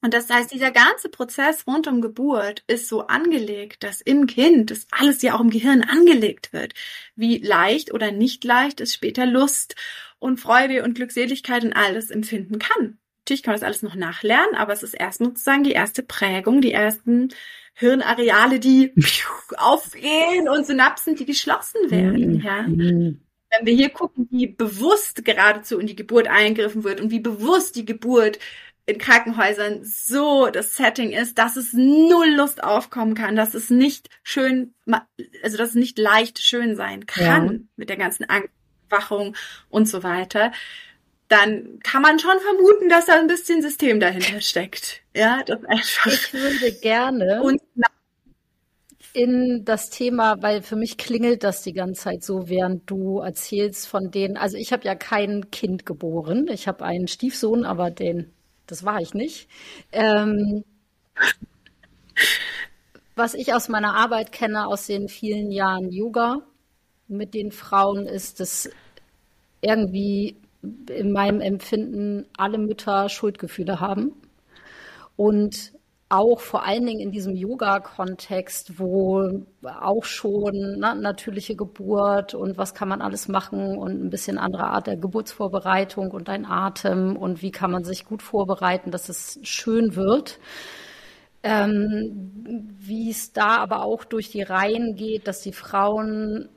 [0.02, 4.70] Und das heißt, dieser ganze Prozess rund um Geburt ist so angelegt, dass im Kind,
[4.70, 6.72] das alles ja auch im Gehirn angelegt wird,
[7.16, 9.76] wie leicht oder nicht leicht es später Lust
[10.18, 12.98] und Freude und Glückseligkeit und alles empfinden kann.
[13.20, 16.62] Natürlich kann man das alles noch nachlernen, aber es ist erstmal sozusagen die erste Prägung,
[16.62, 17.28] die ersten
[17.74, 18.94] Hirnareale, die
[19.58, 22.66] aufgehen und Synapsen, die geschlossen werden, ja.
[23.50, 27.76] Wenn wir hier gucken, wie bewusst geradezu in die Geburt eingegriffen wird und wie bewusst
[27.76, 28.38] die Geburt
[28.86, 34.08] in Krankenhäusern so das Setting ist, dass es null Lust aufkommen kann, dass es nicht
[34.22, 34.74] schön,
[35.42, 37.58] also dass es nicht leicht schön sein kann ja.
[37.76, 39.36] mit der ganzen Angstwachung
[39.68, 40.52] und so weiter,
[41.28, 45.02] dann kann man schon vermuten, dass da ein bisschen System dahinter steckt.
[45.14, 46.06] Ja, das einfach.
[46.12, 47.60] Ich würde gerne und
[49.12, 53.88] in das Thema, weil für mich klingelt das die ganze Zeit so, während du erzählst
[53.88, 54.36] von denen.
[54.36, 56.48] Also ich habe ja kein Kind geboren.
[56.48, 58.32] Ich habe einen Stiefsohn, aber den,
[58.66, 59.48] das war ich nicht.
[59.92, 60.64] Ähm,
[63.16, 66.42] was ich aus meiner Arbeit kenne, aus den vielen Jahren Yoga
[67.08, 68.70] mit den Frauen, ist, dass
[69.60, 70.36] irgendwie
[70.88, 74.12] in meinem Empfinden alle Mütter Schuldgefühle haben.
[75.16, 75.72] Und
[76.10, 82.74] auch vor allen Dingen in diesem Yoga-Kontext, wo auch schon ne, natürliche Geburt und was
[82.74, 87.42] kann man alles machen und ein bisschen andere Art der Geburtsvorbereitung und ein Atem und
[87.42, 90.40] wie kann man sich gut vorbereiten, dass es schön wird.
[91.44, 96.48] Ähm, wie es da aber auch durch die Reihen geht, dass die Frauen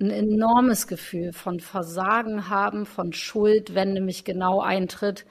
[0.00, 5.24] ein enormes Gefühl von Versagen haben, von Schuld, wenn nämlich genau eintritt,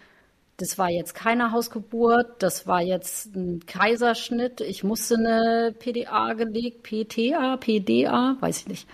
[0.62, 6.84] das war jetzt keine Hausgeburt, das war jetzt ein Kaiserschnitt, ich musste eine PDA gelegt,
[6.84, 8.88] PTA, PDA, weiß ich nicht,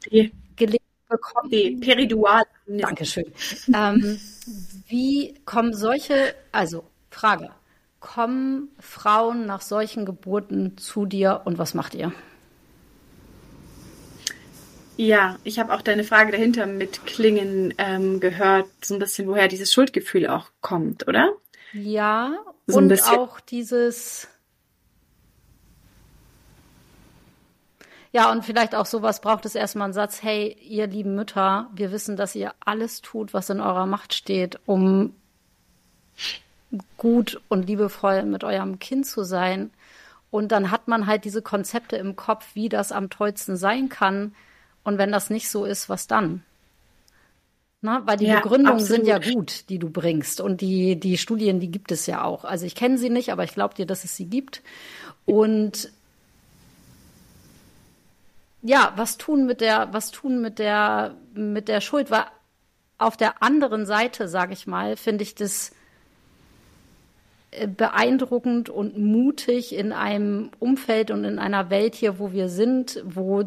[0.00, 1.48] P gelegt bekommen.
[1.50, 2.44] Nee, Peridual.
[2.66, 3.26] Dankeschön.
[3.74, 4.20] ähm,
[4.86, 7.50] wie kommen solche, also Frage,
[8.00, 12.12] kommen Frauen nach solchen Geburten zu dir und was macht ihr?
[15.00, 19.46] Ja, ich habe auch deine Frage dahinter mit Klingen ähm, gehört, so ein bisschen, woher
[19.46, 21.34] dieses Schuldgefühl auch kommt, oder?
[21.72, 24.26] Ja, so und auch dieses.
[28.10, 31.92] Ja, und vielleicht auch sowas braucht es erstmal einen Satz, hey, ihr lieben Mütter, wir
[31.92, 35.14] wissen, dass ihr alles tut, was in eurer Macht steht, um
[36.96, 39.70] gut und liebevoll mit eurem Kind zu sein.
[40.32, 44.34] Und dann hat man halt diese Konzepte im Kopf, wie das am tollsten sein kann
[44.84, 46.42] und wenn das nicht so ist, was dann?
[47.80, 49.04] Na, weil die ja, Begründungen absolut.
[49.04, 50.40] sind ja gut, die du bringst.
[50.40, 52.44] Und die, die Studien, die gibt es ja auch.
[52.44, 54.62] Also ich kenne sie nicht, aber ich glaube dir, dass es sie gibt.
[55.26, 55.92] Und
[58.62, 62.10] ja, was tun mit der, was tun mit der, mit der Schuld?
[62.10, 62.24] Weil
[62.98, 65.70] auf der anderen Seite, sage ich mal, finde ich das
[67.52, 73.00] äh, beeindruckend und mutig in einem Umfeld und in einer Welt hier, wo wir sind,
[73.04, 73.44] wo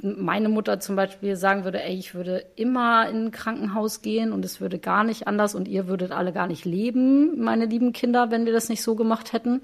[0.00, 4.44] meine Mutter zum Beispiel sagen würde, ey, ich würde immer in ein Krankenhaus gehen und
[4.44, 8.30] es würde gar nicht anders und ihr würdet alle gar nicht leben, meine lieben Kinder,
[8.30, 9.62] wenn wir das nicht so gemacht hätten.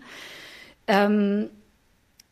[0.88, 1.50] Ähm,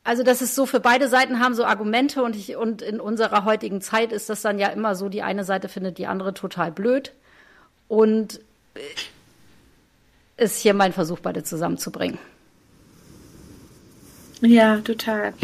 [0.05, 3.45] also das ist so für beide Seiten haben so Argumente und ich und in unserer
[3.45, 6.73] heutigen Zeit ist das dann ja immer so, die eine Seite findet die andere total
[6.73, 7.13] blöd
[7.87, 8.41] und
[10.37, 12.19] ist hier mein Versuch, beide zusammenzubringen.
[14.43, 15.35] Ja, total.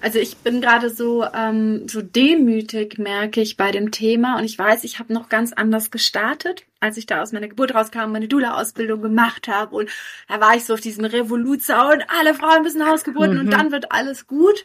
[0.00, 4.36] Also ich bin gerade so ähm, so demütig, merke ich bei dem Thema.
[4.36, 7.74] Und ich weiß, ich habe noch ganz anders gestartet, als ich da aus meiner Geburt
[7.74, 9.76] rauskam, meine Dula-Ausbildung gemacht habe.
[9.76, 9.90] Und
[10.26, 13.40] da war ich so auf diesen Revoluzzaun, alle Frauen müssen Hausgeburten mhm.
[13.40, 14.64] und dann wird alles gut.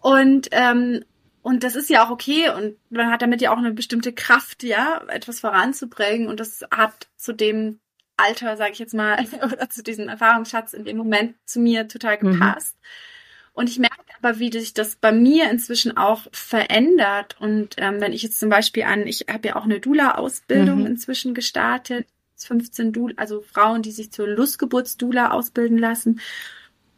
[0.00, 1.04] Und ähm,
[1.42, 4.64] und das ist ja auch okay und man hat damit ja auch eine bestimmte Kraft,
[4.64, 7.78] ja, etwas voranzubringen und das hat zu dem
[8.16, 12.18] Alter, sage ich jetzt mal, oder zu diesem Erfahrungsschatz in dem Moment zu mir total
[12.20, 12.32] mhm.
[12.32, 12.76] gepasst.
[12.80, 12.86] Mhm.
[13.56, 17.36] Und ich merke aber, wie sich das bei mir inzwischen auch verändert.
[17.40, 20.86] Und ähm, wenn ich jetzt zum Beispiel an, ich habe ja auch eine Dula-Ausbildung mhm.
[20.86, 26.20] inzwischen gestartet, 15 Dula, also Frauen, die sich zur Lustgeburts-Dula ausbilden lassen.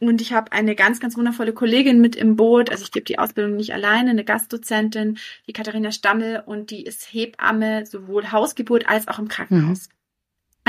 [0.00, 2.70] Und ich habe eine ganz, ganz wundervolle Kollegin mit im Boot.
[2.70, 7.12] Also ich gebe die Ausbildung nicht alleine, eine Gastdozentin, die Katharina Stammel, und die ist
[7.12, 9.88] Hebamme, sowohl Hausgeburt als auch im Krankenhaus.
[9.88, 9.97] Mhm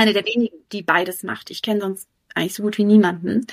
[0.00, 1.50] eine der wenigen, die beides macht.
[1.50, 3.46] Ich kenne sonst eigentlich so gut wie niemanden.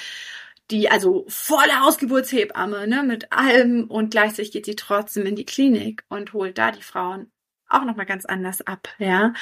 [0.72, 6.06] Die also volle Hausgeburtshebamme, ne, mit allem und gleichzeitig geht sie trotzdem in die Klinik
[6.08, 7.30] und holt da die Frauen
[7.68, 9.34] auch nochmal ganz anders ab, ja.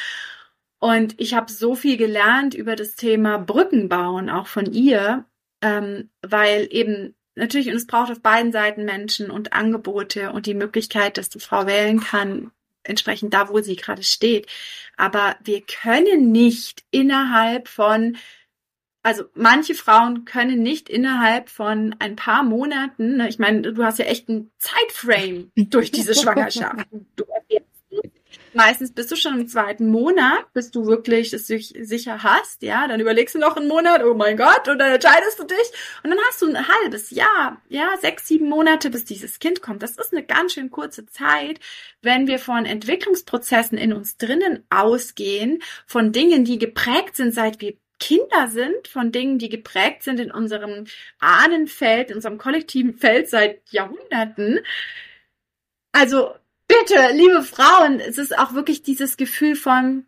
[0.80, 5.26] Und ich habe so viel gelernt über das Thema Brücken bauen, auch von ihr,
[5.62, 10.56] ähm, weil eben natürlich, und es braucht auf beiden Seiten Menschen und Angebote und die
[10.56, 12.52] Möglichkeit, dass die Frau wählen kann,
[12.86, 14.48] entsprechend da, wo sie gerade steht.
[14.98, 18.18] Aber wir können nicht innerhalb von
[19.06, 24.00] also manche Frauen können nicht innerhalb von ein paar Monaten, ne, ich meine, du hast
[24.00, 26.88] ja echt einen Zeitframe durch diese Schwangerschaft.
[27.16, 27.24] Du
[28.56, 32.88] Meistens bist du schon im zweiten Monat, bis du wirklich es sicher hast, ja.
[32.88, 35.72] Dann überlegst du noch einen Monat, oh mein Gott, und dann entscheidest du dich.
[36.04, 39.84] Und dann hast du ein halbes Jahr, ja, sechs, sieben Monate, bis dieses Kind kommt.
[39.84, 41.60] Das ist eine ganz schön kurze Zeit,
[42.02, 47.76] wenn wir von Entwicklungsprozessen in uns drinnen ausgehen, von Dingen, die geprägt sind, seit wir
[48.00, 50.86] Kinder sind, von Dingen, die geprägt sind in unserem
[51.20, 54.60] Ahnenfeld, in unserem kollektiven Feld seit Jahrhunderten.
[55.92, 56.36] Also
[56.68, 60.06] bitte, liebe Frauen, es ist auch wirklich dieses Gefühl von,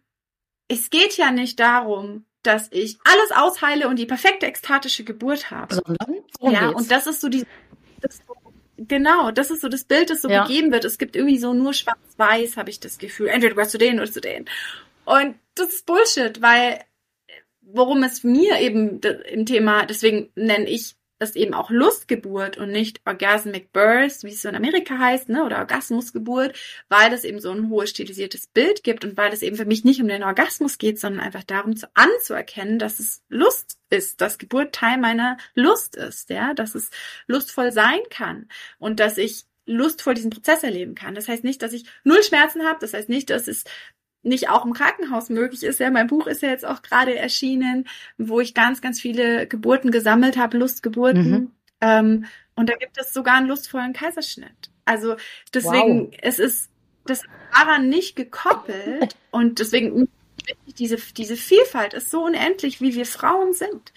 [0.68, 5.76] es geht ja nicht darum, dass ich alles ausheile und die perfekte ekstatische Geburt habe.
[5.76, 6.82] Sondern ja, geht's?
[6.82, 7.46] und das ist so die,
[8.02, 8.22] das,
[8.78, 10.44] genau, das ist so das Bild, das so ja.
[10.44, 10.86] gegeben wird.
[10.86, 13.28] Es gibt irgendwie so nur schwarz-weiß, habe ich das Gefühl.
[13.28, 14.46] Entweder du gehörst zu denen oder zu denen.
[15.06, 16.84] Und das ist Bullshit, weil
[17.62, 23.02] worum es mir eben im Thema, deswegen nenne ich das eben auch Lustgeburt und nicht
[23.06, 26.56] Orgasmic Birth, wie es so in Amerika heißt, ne, oder Orgasmusgeburt,
[26.90, 29.84] weil es eben so ein hohes stilisiertes Bild gibt und weil es eben für mich
[29.84, 34.38] nicht um den Orgasmus geht, sondern einfach darum zu anzuerkennen, dass es Lust ist, dass
[34.38, 36.90] Geburt Teil meiner Lust ist, ja, dass es
[37.28, 38.48] lustvoll sein kann
[38.80, 41.14] und dass ich lustvoll diesen Prozess erleben kann.
[41.14, 43.66] Das heißt nicht, dass ich null Schmerzen habe, das heißt nicht, dass es
[44.24, 45.80] nicht auch im Krankenhaus möglich ist.
[45.80, 49.92] Ja, mein Buch ist ja jetzt auch gerade erschienen, wo ich ganz, ganz viele Geburten
[49.92, 51.30] gesammelt habe, Lustgeburten.
[51.30, 51.52] Mhm.
[51.82, 52.26] Ähm,
[52.56, 54.72] und da gibt es sogar einen lustvollen Kaiserschnitt.
[54.86, 55.16] Also
[55.54, 56.18] deswegen, wow.
[56.22, 56.70] es ist
[57.06, 60.10] das daran nicht gekoppelt und deswegen
[60.78, 63.94] diese, diese Vielfalt ist so unendlich, wie wir Frauen sind.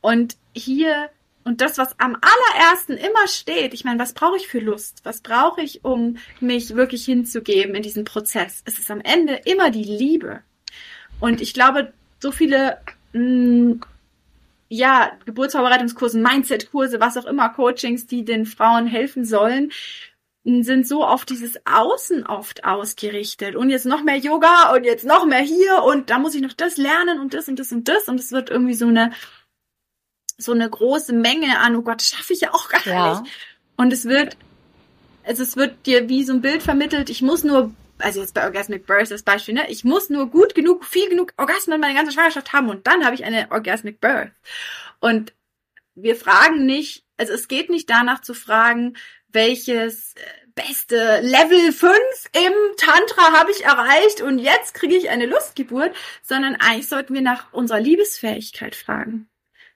[0.00, 1.10] Und hier
[1.46, 5.02] und das, was am allerersten immer steht, ich meine, was brauche ich für Lust?
[5.04, 8.62] Was brauche ich, um mich wirklich hinzugeben in diesen Prozess?
[8.64, 10.40] Es ist am Ende immer die Liebe.
[11.20, 12.78] Und ich glaube, so viele,
[13.12, 13.80] mh, mm,
[14.68, 19.70] ja, Geburtsvorbereitungskurse, Mindset-Kurse, was auch immer, Coachings, die den Frauen helfen sollen,
[20.42, 23.54] sind so auf dieses Außen oft ausgerichtet.
[23.54, 26.54] Und jetzt noch mehr Yoga und jetzt noch mehr hier und da muss ich noch
[26.54, 28.08] das lernen und das und das und das.
[28.08, 29.12] Und es wird irgendwie so eine
[30.38, 33.20] so eine große Menge an, oh Gott, schaffe ich ja auch gar ja.
[33.20, 33.32] nicht.
[33.76, 34.36] Und es wird,
[35.24, 38.44] also es wird dir wie so ein Bild vermittelt, ich muss nur, also jetzt bei
[38.44, 42.12] Orgasmic Birth das Beispiel, ne, ich muss nur gut genug, viel genug Orgasmen meine ganze
[42.12, 44.32] Schwangerschaft haben und dann habe ich eine Orgasmic Birth.
[45.00, 45.32] Und
[45.94, 48.96] wir fragen nicht, also es geht nicht danach zu fragen,
[49.28, 50.20] welches äh,
[50.54, 51.92] beste Level 5
[52.32, 57.22] im Tantra habe ich erreicht und jetzt kriege ich eine Lustgeburt, sondern eigentlich sollten wir
[57.22, 59.28] nach unserer Liebesfähigkeit fragen.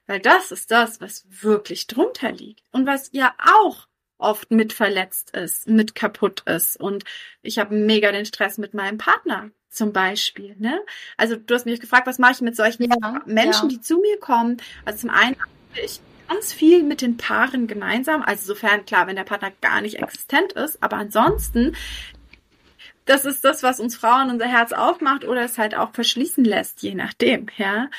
[0.07, 3.87] Weil das ist das, was wirklich drunter liegt und was ja auch
[4.17, 6.79] oft mit verletzt ist, mit kaputt ist.
[6.79, 7.03] Und
[7.41, 10.55] ich habe mega den Stress mit meinem Partner zum Beispiel.
[10.59, 10.79] Ne?
[11.17, 13.75] Also du hast mich gefragt, was mache ich mit solchen ja, Menschen, ja.
[13.75, 14.57] die zu mir kommen.
[14.85, 15.49] Also zum einen habe
[15.83, 18.21] ich ganz viel mit den Paaren gemeinsam.
[18.21, 20.81] Also sofern, klar, wenn der Partner gar nicht existent ist.
[20.83, 21.75] Aber ansonsten,
[23.05, 26.83] das ist das, was uns Frauen unser Herz aufmacht oder es halt auch verschließen lässt,
[26.83, 27.47] je nachdem.
[27.57, 27.89] Ja.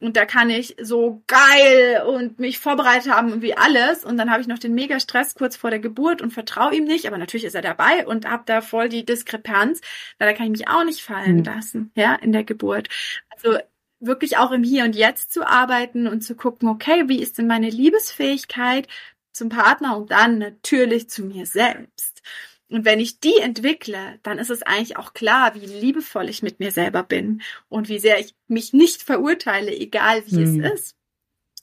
[0.00, 4.04] Und da kann ich so geil und mich vorbereitet haben wie alles.
[4.04, 6.84] Und dann habe ich noch den mega Stress kurz vor der Geburt und vertraue ihm
[6.84, 7.06] nicht.
[7.06, 9.80] Aber natürlich ist er dabei und habe da voll die Diskrepanz.
[10.18, 11.44] Da kann ich mich auch nicht fallen mhm.
[11.44, 12.88] lassen, ja, in der Geburt.
[13.30, 13.58] Also
[14.00, 17.46] wirklich auch im Hier und Jetzt zu arbeiten und zu gucken, okay, wie ist denn
[17.46, 18.88] meine Liebesfähigkeit
[19.32, 22.22] zum Partner und dann natürlich zu mir selbst.
[22.70, 26.60] Und wenn ich die entwickle, dann ist es eigentlich auch klar, wie liebevoll ich mit
[26.60, 30.64] mir selber bin und wie sehr ich mich nicht verurteile, egal wie hm.
[30.64, 30.99] es ist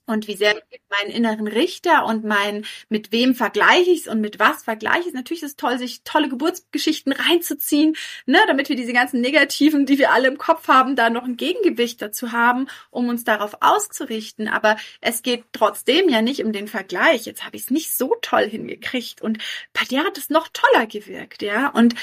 [0.07, 4.21] und wie sehr ich meinen inneren Richter und mein, mit wem vergleiche ich es und
[4.21, 5.13] mit was vergleiche ich es.
[5.13, 9.99] Natürlich ist es toll, sich tolle Geburtsgeschichten reinzuziehen, ne, damit wir diese ganzen Negativen, die
[9.99, 14.47] wir alle im Kopf haben, da noch ein Gegengewicht dazu haben, um uns darauf auszurichten.
[14.47, 17.25] Aber es geht trotzdem ja nicht um den Vergleich.
[17.25, 19.39] Jetzt habe ich es nicht so toll hingekriegt und
[19.73, 21.69] bei dir hat es noch toller gewirkt, ja.
[21.69, 21.95] Und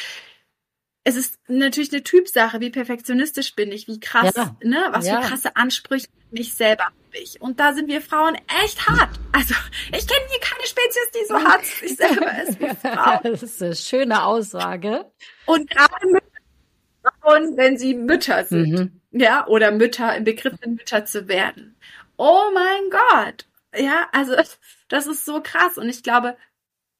[1.04, 4.56] es ist natürlich eine Typsache, wie perfektionistisch bin ich, wie krass, ja.
[4.62, 5.20] ne, was ja.
[5.20, 7.40] für krasse Ansprüche mich selber habe ich.
[7.42, 9.10] Und da sind wir Frauen echt hart.
[9.32, 9.54] Also
[9.92, 13.20] ich kenne hier keine Spezies, die so hart sich selber ist wie Frau.
[13.22, 15.04] Das ist eine schöne Aussage.
[15.44, 15.94] Und gerade
[17.20, 19.00] Frauen, wenn sie Mütter sind, mhm.
[19.12, 21.76] ja, oder Mütter im Begriff sind, Mütter zu werden.
[22.16, 23.46] Oh mein Gott.
[23.76, 24.34] Ja, also
[24.88, 25.76] das ist so krass.
[25.76, 26.36] Und ich glaube,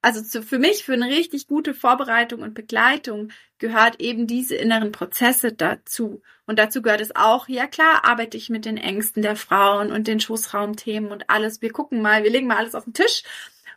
[0.05, 4.93] also zu, für mich, für eine richtig gute Vorbereitung und Begleitung gehört eben diese inneren
[4.93, 6.21] Prozesse dazu.
[6.45, 10.07] Und dazu gehört es auch, ja klar, arbeite ich mit den Ängsten der Frauen und
[10.07, 11.63] den Schoßraumthemen und alles.
[11.63, 13.23] Wir gucken mal, wir legen mal alles auf den Tisch,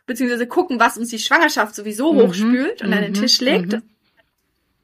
[0.04, 3.40] beziehungsweise gucken, was uns die Schwangerschaft sowieso mhm, hochspült und mhm, an den mhm, Tisch
[3.40, 3.72] legt.
[3.72, 3.82] Mhm.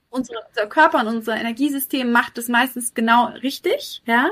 [0.08, 4.30] Unsere, unser Körper und unser Energiesystem macht das meistens genau richtig, ja.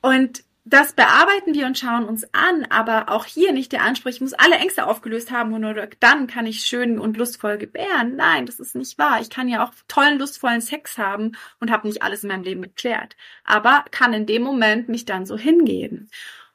[0.00, 4.20] Und das bearbeiten wir und schauen uns an, aber auch hier nicht der Anspruch, ich
[4.20, 8.14] muss alle Ängste aufgelöst haben und nur dann kann ich schön und lustvoll gebären.
[8.14, 9.20] Nein, das ist nicht wahr.
[9.20, 12.62] Ich kann ja auch tollen, lustvollen Sex haben und habe nicht alles in meinem Leben
[12.62, 16.08] geklärt, aber kann in dem Moment mich dann so hingeben.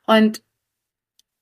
[0.05, 0.41] Und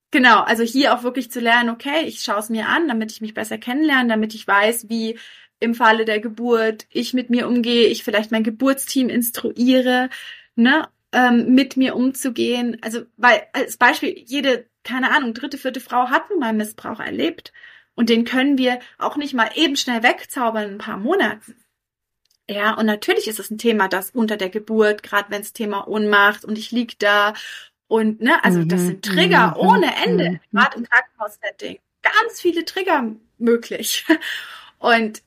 [0.10, 3.22] genau, also hier auch wirklich zu lernen, okay, ich schaue es mir an, damit ich
[3.22, 5.20] mich besser kennenlerne, damit ich weiß, wie
[5.60, 10.10] im Falle der Geburt ich mit mir umgehe, ich vielleicht mein Geburtsteam instruiere,
[10.56, 10.88] ne?
[11.16, 12.78] Ähm, mit mir umzugehen.
[12.82, 17.54] Also, weil als Beispiel, jede, keine Ahnung, dritte, vierte Frau hat nun mal Missbrauch erlebt.
[17.96, 21.56] Und den können wir auch nicht mal eben schnell wegzaubern in ein paar Monaten.
[22.50, 25.88] Ja, und natürlich ist es ein Thema, das unter der Geburt, gerade wenn es Thema
[25.88, 27.34] Ohnmacht und ich lieg da
[27.88, 30.40] und ne, also das mhm, sind Trigger mhm, ohne Ende, mhm.
[30.52, 31.80] gerade im Krankenhaussetting.
[32.02, 34.06] Ganz viele Trigger möglich.
[34.78, 35.24] Und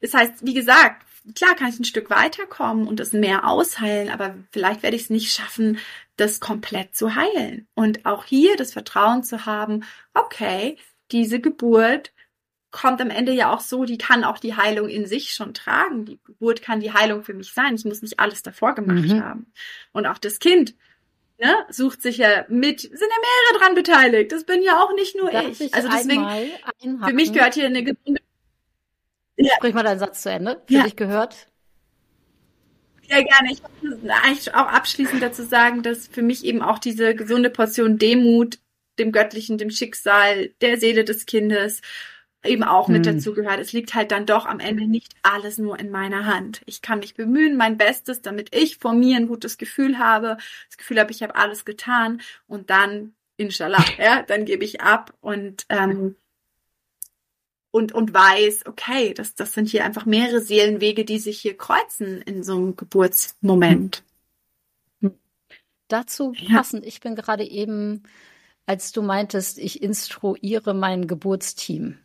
[0.00, 4.34] das heißt, wie gesagt, klar kann ich ein Stück weiterkommen und das mehr ausheilen, aber
[4.50, 5.78] vielleicht werde ich es nicht schaffen,
[6.16, 7.66] das komplett zu heilen.
[7.74, 10.76] Und auch hier das Vertrauen zu haben, okay,
[11.10, 12.12] diese Geburt
[12.70, 16.04] kommt am Ende ja auch so, die kann auch die Heilung in sich schon tragen.
[16.04, 17.74] Die Geburt kann die Heilung für mich sein.
[17.74, 19.22] Ich muss nicht alles davor gemacht mhm.
[19.22, 19.52] haben.
[19.92, 20.74] Und auch das Kind
[21.38, 24.32] ne, sucht sich ja mit, sind ja mehrere dran beteiligt.
[24.32, 25.74] Das bin ja auch nicht nur Darf ich.
[25.74, 26.26] Also deswegen,
[27.04, 28.20] für mich gehört hier eine gesunde.
[29.40, 29.54] Ja.
[29.56, 30.62] Sprich mal deinen Satz zu Ende.
[30.66, 30.82] Für ja.
[30.84, 31.46] dich gehört.
[33.08, 33.52] Ja, gerne.
[33.52, 37.98] Ich wollte eigentlich auch abschließend dazu sagen, dass für mich eben auch diese gesunde Portion
[37.98, 38.58] Demut
[38.98, 41.80] dem Göttlichen, dem Schicksal, der Seele des Kindes
[42.44, 43.16] eben auch mit hm.
[43.16, 43.60] dazu gehört.
[43.60, 46.62] Es liegt halt dann doch am Ende nicht alles nur in meiner Hand.
[46.66, 50.78] Ich kann mich bemühen, mein Bestes, damit ich vor mir ein gutes Gefühl habe, das
[50.78, 55.66] Gefühl habe, ich habe alles getan und dann, inshallah, ja, dann gebe ich ab und
[55.68, 56.16] ähm,
[57.70, 62.22] und, und weiß, okay, das, das sind hier einfach mehrere Seelenwege, die sich hier kreuzen
[62.22, 64.02] in so einem Geburtsmoment.
[65.00, 65.14] Hm.
[65.88, 66.88] Dazu passend, ja.
[66.88, 68.02] ich bin gerade eben,
[68.66, 71.98] als du meintest, ich instruiere mein Geburtsteam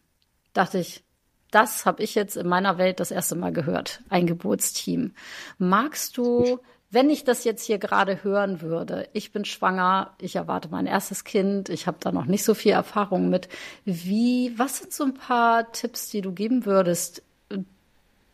[0.55, 1.03] dachte ich,
[1.51, 5.13] das habe ich jetzt in meiner Welt das erste Mal gehört, ein Geburtsteam.
[5.57, 6.59] Magst du,
[6.95, 11.25] wenn ich das jetzt hier gerade hören würde, ich bin schwanger, ich erwarte mein erstes
[11.25, 13.49] Kind, ich habe da noch nicht so viel Erfahrung mit,
[13.83, 17.21] wie, was sind so ein paar Tipps, die du geben würdest,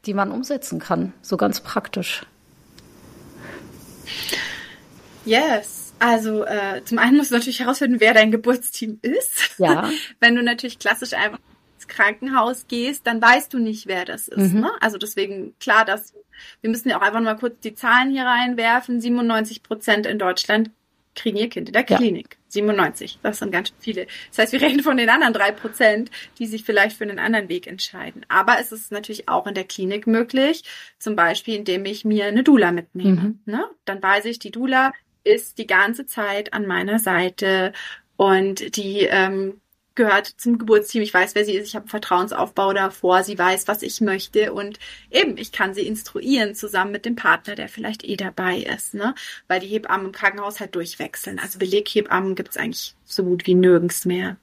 [0.05, 2.23] die man umsetzen kann, so ganz praktisch?
[5.25, 5.93] Yes.
[5.97, 9.57] Also äh, zum einen musst du natürlich herausfinden, wer dein Geburtsteam ist.
[9.57, 9.89] Ja.
[10.19, 11.39] Wenn du natürlich klassisch einfach
[11.87, 14.53] Krankenhaus gehst, dann weißt du nicht, wer das ist.
[14.53, 14.61] Mhm.
[14.61, 14.71] Ne?
[14.79, 16.13] Also deswegen klar, dass
[16.61, 19.01] wir müssen ja auch einfach mal kurz die Zahlen hier reinwerfen.
[19.01, 20.71] 97 Prozent in Deutschland
[21.15, 22.33] kriegen ihr Kind in der Klinik.
[22.33, 22.37] Ja.
[22.51, 24.07] 97, das sind ganz viele.
[24.29, 27.49] Das heißt, wir reden von den anderen drei Prozent, die sich vielleicht für einen anderen
[27.49, 28.25] Weg entscheiden.
[28.29, 30.63] Aber es ist natürlich auch in der Klinik möglich,
[30.99, 33.21] zum Beispiel, indem ich mir eine Dula mitnehme.
[33.21, 33.39] Mhm.
[33.45, 33.65] Ne?
[33.85, 34.91] Dann weiß ich, die Dula
[35.23, 37.73] ist die ganze Zeit an meiner Seite
[38.17, 39.61] und die ähm,
[40.01, 41.03] gehört zum Geburtsteam.
[41.03, 41.67] Ich weiß, wer sie ist.
[41.67, 43.23] Ich habe Vertrauensaufbau davor.
[43.23, 44.51] Sie weiß, was ich möchte.
[44.51, 44.79] Und
[45.11, 48.95] eben, ich kann sie instruieren zusammen mit dem Partner, der vielleicht eh dabei ist.
[48.95, 49.13] Ne?
[49.47, 51.37] Weil die Hebammen im Krankenhaus halt durchwechseln.
[51.37, 54.37] Also Beleghebammen gibt es eigentlich so gut wie nirgends mehr.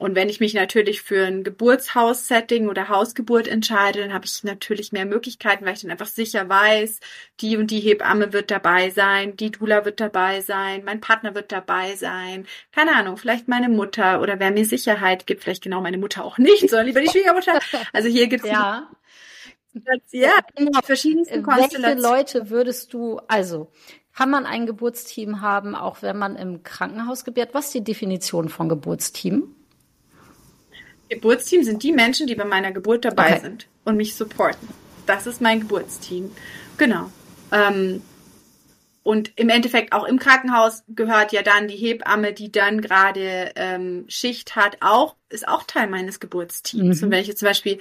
[0.00, 4.92] Und wenn ich mich natürlich für ein Geburtshaus-Setting oder Hausgeburt entscheide, dann habe ich natürlich
[4.92, 7.00] mehr Möglichkeiten, weil ich dann einfach sicher weiß,
[7.40, 11.52] die und die Hebamme wird dabei sein, die Dula wird dabei sein, mein Partner wird
[11.52, 15.98] dabei sein, keine Ahnung, vielleicht meine Mutter oder wer mir Sicherheit gibt, vielleicht genau meine
[15.98, 17.60] Mutter auch nicht, sondern lieber die Schwiegermutter.
[17.92, 18.88] Also hier gibt es ja.
[20.12, 22.02] ja, in verschiedensten Konstellationen.
[22.02, 23.70] Welche Leute würdest du, also
[24.14, 27.50] kann man ein Geburtsteam haben, auch wenn man im Krankenhaus gebiert?
[27.52, 29.56] Was ist die Definition von Geburtsteam?
[31.10, 33.40] Geburtsteam sind die Menschen, die bei meiner Geburt dabei okay.
[33.40, 34.68] sind und mich supporten.
[35.06, 36.30] Das ist mein Geburtsteam.
[36.78, 37.10] Genau.
[37.52, 38.02] Ähm,
[39.02, 44.04] und im Endeffekt auch im Krankenhaus gehört ja dann die Hebamme, die dann gerade ähm,
[44.08, 47.00] Schicht hat, auch ist auch Teil meines Geburtsteams.
[47.00, 47.04] Mhm.
[47.04, 47.78] Und wenn ich jetzt zum Beispiel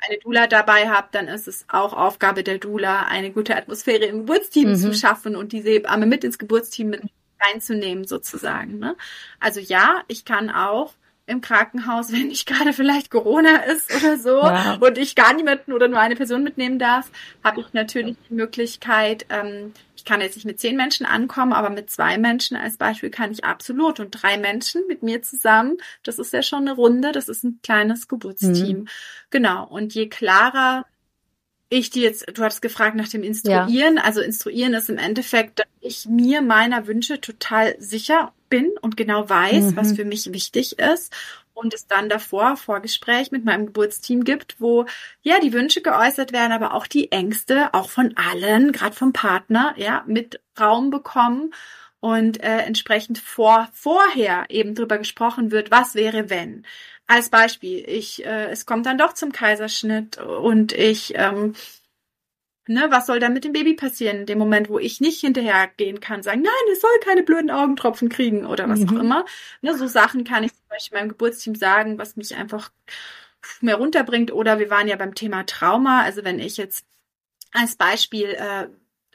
[0.00, 4.18] eine Dula dabei habe, dann ist es auch Aufgabe der Dula, eine gute Atmosphäre im
[4.18, 4.76] Geburtsteam mhm.
[4.76, 7.02] zu schaffen und diese Hebamme mit ins Geburtsteam mit
[7.40, 8.78] reinzunehmen sozusagen.
[8.78, 8.96] Ne?
[9.40, 10.92] Also ja, ich kann auch
[11.28, 14.78] im Krankenhaus, wenn nicht gerade vielleicht Corona ist oder so ja.
[14.80, 17.10] und ich gar niemanden oder nur eine Person mitnehmen darf,
[17.44, 21.70] habe ich natürlich die Möglichkeit, ähm, ich kann jetzt nicht mit zehn Menschen ankommen, aber
[21.70, 26.18] mit zwei Menschen als Beispiel kann ich absolut und drei Menschen mit mir zusammen, das
[26.18, 28.78] ist ja schon eine Runde, das ist ein kleines Geburtsteam.
[28.78, 28.88] Mhm.
[29.30, 29.66] Genau.
[29.66, 30.86] Und je klarer
[31.70, 33.96] ich die jetzt, du hattest gefragt nach dem Instruieren.
[33.96, 34.02] Ja.
[34.02, 39.28] Also Instruieren ist im Endeffekt, dass ich mir meiner Wünsche total sicher bin und genau
[39.28, 39.76] weiß, mhm.
[39.76, 41.14] was für mich wichtig ist
[41.58, 44.86] und es dann davor Vorgespräch mit meinem Geburtsteam gibt, wo
[45.22, 49.74] ja die Wünsche geäußert werden, aber auch die Ängste, auch von allen, gerade vom Partner,
[49.76, 51.52] ja, mit Raum bekommen
[52.00, 56.64] und äh, entsprechend vor vorher eben drüber gesprochen wird, was wäre wenn.
[57.08, 61.54] Als Beispiel, ich äh, es kommt dann doch zum Kaiserschnitt und ich ähm,
[62.70, 66.00] Ne, was soll dann mit dem Baby passieren in dem Moment, wo ich nicht hinterhergehen
[66.00, 68.88] kann, sagen, nein, es soll keine blöden Augentropfen kriegen oder was mhm.
[68.90, 69.24] auch immer.
[69.62, 72.70] Ne, so Sachen kann ich zum Beispiel meinem Geburtsteam sagen, was mich einfach
[73.62, 74.32] mehr runterbringt.
[74.32, 76.02] Oder wir waren ja beim Thema Trauma.
[76.02, 76.84] Also wenn ich jetzt
[77.52, 78.68] als Beispiel äh,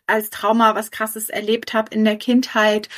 [0.08, 2.90] als Trauma was Krasses erlebt habe in der Kindheit,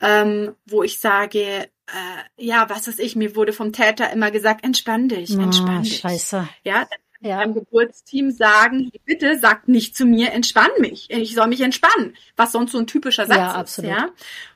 [0.00, 4.64] ähm, wo ich sage, äh, ja, was ist ich, mir wurde vom Täter immer gesagt,
[4.64, 5.98] entspann dich, entspann oh, dich.
[5.98, 6.48] Scheiße.
[6.62, 6.86] Ja,
[7.20, 7.38] ja.
[7.38, 11.10] beim Geburtsteam sagen, bitte sagt nicht zu mir, entspann mich.
[11.10, 13.78] Ich soll mich entspannen, was sonst so ein typischer Satz ja, ist.
[13.78, 14.10] Ja,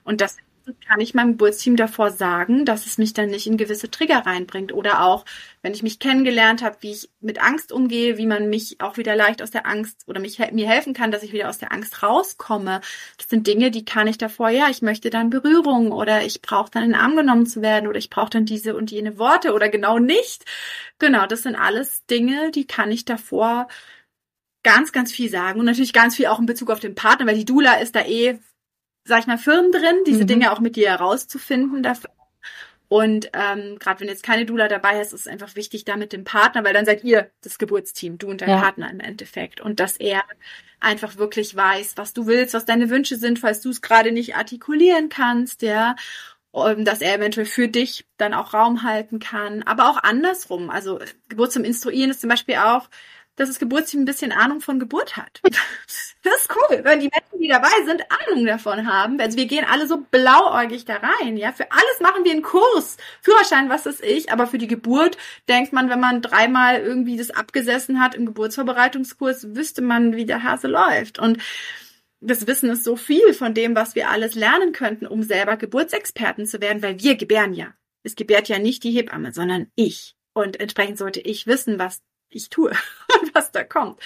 [0.05, 0.48] und das meistens
[0.87, 4.73] kann ich meinem Geburtsteam davor sagen, dass es mich dann nicht in gewisse Trigger reinbringt.
[4.73, 5.25] Oder auch,
[5.63, 9.17] wenn ich mich kennengelernt habe, wie ich mit Angst umgehe, wie man mich auch wieder
[9.17, 12.03] leicht aus der Angst oder mich, mir helfen kann, dass ich wieder aus der Angst
[12.03, 12.81] rauskomme.
[13.17, 16.71] Das sind Dinge, die kann ich davor, ja, ich möchte dann Berührung oder ich brauche
[16.71, 19.53] dann in den Arm genommen zu werden oder ich brauche dann diese und jene Worte
[19.55, 20.45] oder genau nicht.
[20.99, 23.69] Genau, das sind alles Dinge, die kann ich davor
[24.63, 27.37] ganz, ganz viel sagen und natürlich ganz viel auch in Bezug auf den Partner, weil
[27.37, 28.39] die Dula ist da eh,
[29.09, 30.27] sag ich mal, firm drin, diese mhm.
[30.27, 31.83] Dinge auch mit dir herauszufinden.
[31.83, 32.11] Dafür.
[32.89, 36.13] Und ähm, gerade wenn jetzt keine Dula dabei ist, ist es einfach wichtig, da mit
[36.13, 38.61] dem Partner, weil dann seid ihr das Geburtsteam, du und dein ja.
[38.61, 39.61] Partner im Endeffekt.
[39.61, 40.23] Und dass er
[40.81, 44.37] einfach wirklich weiß, was du willst, was deine Wünsche sind, falls du es gerade nicht
[44.37, 45.97] artikulieren kannst, ja.
[46.51, 49.63] Und dass er eventuell für dich dann auch Raum halten kann.
[49.65, 50.71] Aber auch andersrum.
[50.71, 50.99] Also
[51.29, 52.89] Geburt zum Instruieren ist zum Beispiel auch,
[53.39, 55.41] dass das Geburtsteam ein bisschen Ahnung von Geburt hat.
[56.25, 59.21] Das ist cool, wenn die Menschen, die dabei sind, Ahnung davon haben.
[59.21, 61.53] Also wir gehen alle so blauäugig da rein, ja.
[61.53, 65.17] Für alles machen wir einen Kurs, Führerschein, was ist ich, aber für die Geburt
[65.49, 70.43] denkt man, wenn man dreimal irgendwie das abgesessen hat im Geburtsvorbereitungskurs, wüsste man, wie der
[70.43, 71.21] Hase läuft.
[71.21, 71.39] Und
[72.21, 76.47] das Wissen ist so viel von dem, was wir alles lernen könnten, um selber Geburtsexperten
[76.47, 77.75] zu werden, weil wir gebären ja.
[78.03, 80.17] Es gebärt ja nicht die Hebamme, sondern ich.
[80.35, 82.01] Und entsprechend sollte ich wissen, was
[82.31, 82.71] ich tue
[83.21, 84.01] und was da kommt.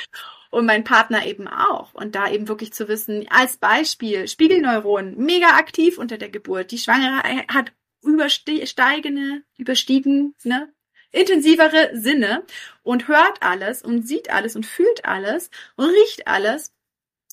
[0.51, 1.95] Und mein Partner eben auch.
[1.95, 6.71] Und da eben wirklich zu wissen, als Beispiel, Spiegelneuronen, mega aktiv unter der Geburt.
[6.73, 10.73] Die Schwangere hat übersteigende, überstiegen, ne,
[11.11, 12.45] intensivere Sinne
[12.83, 16.73] und hört alles und sieht alles und fühlt alles und riecht alles.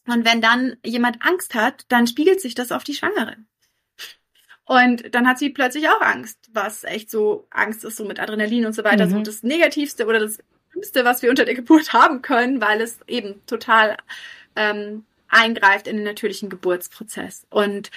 [0.06, 3.38] Und wenn dann jemand Angst hat, dann spiegelt sich das auf die Schwangere.
[4.66, 8.68] Und dann hat sie plötzlich auch Angst, was echt so Angst ist, so mit Adrenalin
[8.68, 9.12] und so weiter, mhm.
[9.12, 10.40] so das Negativste oder das
[10.80, 13.98] Schlimmste, was wir unter der Geburt haben können, weil es eben total
[14.56, 17.46] ähm, eingreift in den natürlichen Geburtsprozess.
[17.50, 17.92] Und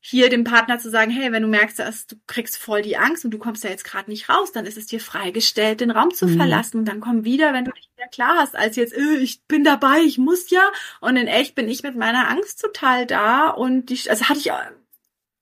[0.00, 3.24] hier dem Partner zu sagen, hey, wenn du merkst, dass du kriegst voll die Angst
[3.24, 6.14] und du kommst ja jetzt gerade nicht raus, dann ist es dir freigestellt, den Raum
[6.14, 6.36] zu mhm.
[6.36, 6.84] verlassen.
[6.84, 10.00] Dann komm wieder, wenn du dich wieder klar hast, als jetzt, äh, ich bin dabei,
[10.00, 10.70] ich muss ja.
[11.00, 14.52] Und in echt bin ich mit meiner Angst total da und die, also hatte ich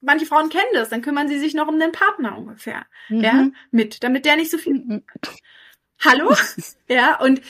[0.00, 3.20] manche Frauen kennen das, dann kümmern sie sich noch um den Partner ungefähr, mhm.
[3.20, 4.74] ja, mit, damit der nicht so viel.
[4.74, 5.02] Mhm.
[6.04, 6.34] Hallo?
[6.88, 7.40] ja, und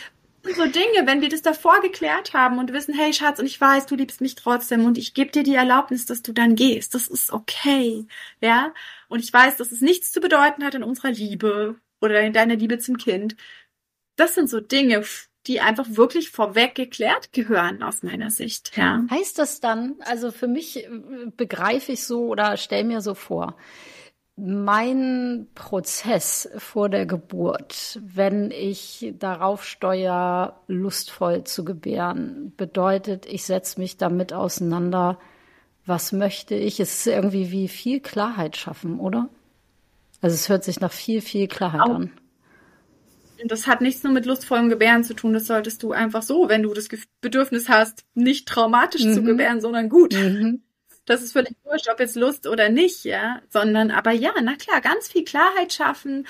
[0.44, 3.86] so Dinge, wenn wir das davor geklärt haben und wissen, hey Schatz, und ich weiß,
[3.86, 6.94] du liebst mich trotzdem und ich gebe dir die Erlaubnis, dass du dann gehst.
[6.94, 8.06] Das ist okay.
[8.40, 8.74] Ja?
[9.08, 12.56] Und ich weiß, dass es nichts zu bedeuten hat in unserer Liebe oder in deiner
[12.56, 13.36] Liebe zum Kind.
[14.16, 15.02] Das sind so Dinge,
[15.46, 18.76] die einfach wirklich vorweg geklärt gehören aus meiner Sicht.
[18.76, 19.04] Ja.
[19.10, 20.88] Heißt das dann, also für mich äh,
[21.36, 23.56] begreife ich so oder stell mir so vor,
[24.36, 33.80] mein Prozess vor der Geburt, wenn ich darauf steuere, lustvoll zu gebären, bedeutet, ich setze
[33.80, 35.18] mich damit auseinander,
[35.86, 36.80] was möchte ich.
[36.80, 39.28] Es ist irgendwie wie viel Klarheit schaffen, oder?
[40.20, 41.94] Also es hört sich nach viel, viel Klarheit Auch.
[41.94, 42.10] an.
[43.46, 45.34] Das hat nichts nur mit lustvollem Gebären zu tun.
[45.34, 46.88] Das solltest du einfach so, wenn du das
[47.20, 49.14] Bedürfnis hast, nicht traumatisch mhm.
[49.14, 50.14] zu gebären, sondern gut.
[50.14, 50.62] Mhm.
[51.06, 54.80] Das ist völlig wurscht, ob jetzt Lust oder nicht, ja, sondern aber ja, na klar,
[54.80, 56.26] ganz viel Klarheit schaffen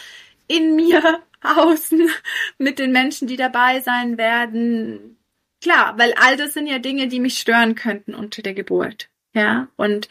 [0.49, 2.11] in mir, außen,
[2.59, 5.19] mit den Menschen, die dabei sein werden.
[5.63, 9.69] Klar, weil all das sind ja Dinge, die mich stören könnten unter der Geburt, ja,
[9.77, 10.09] und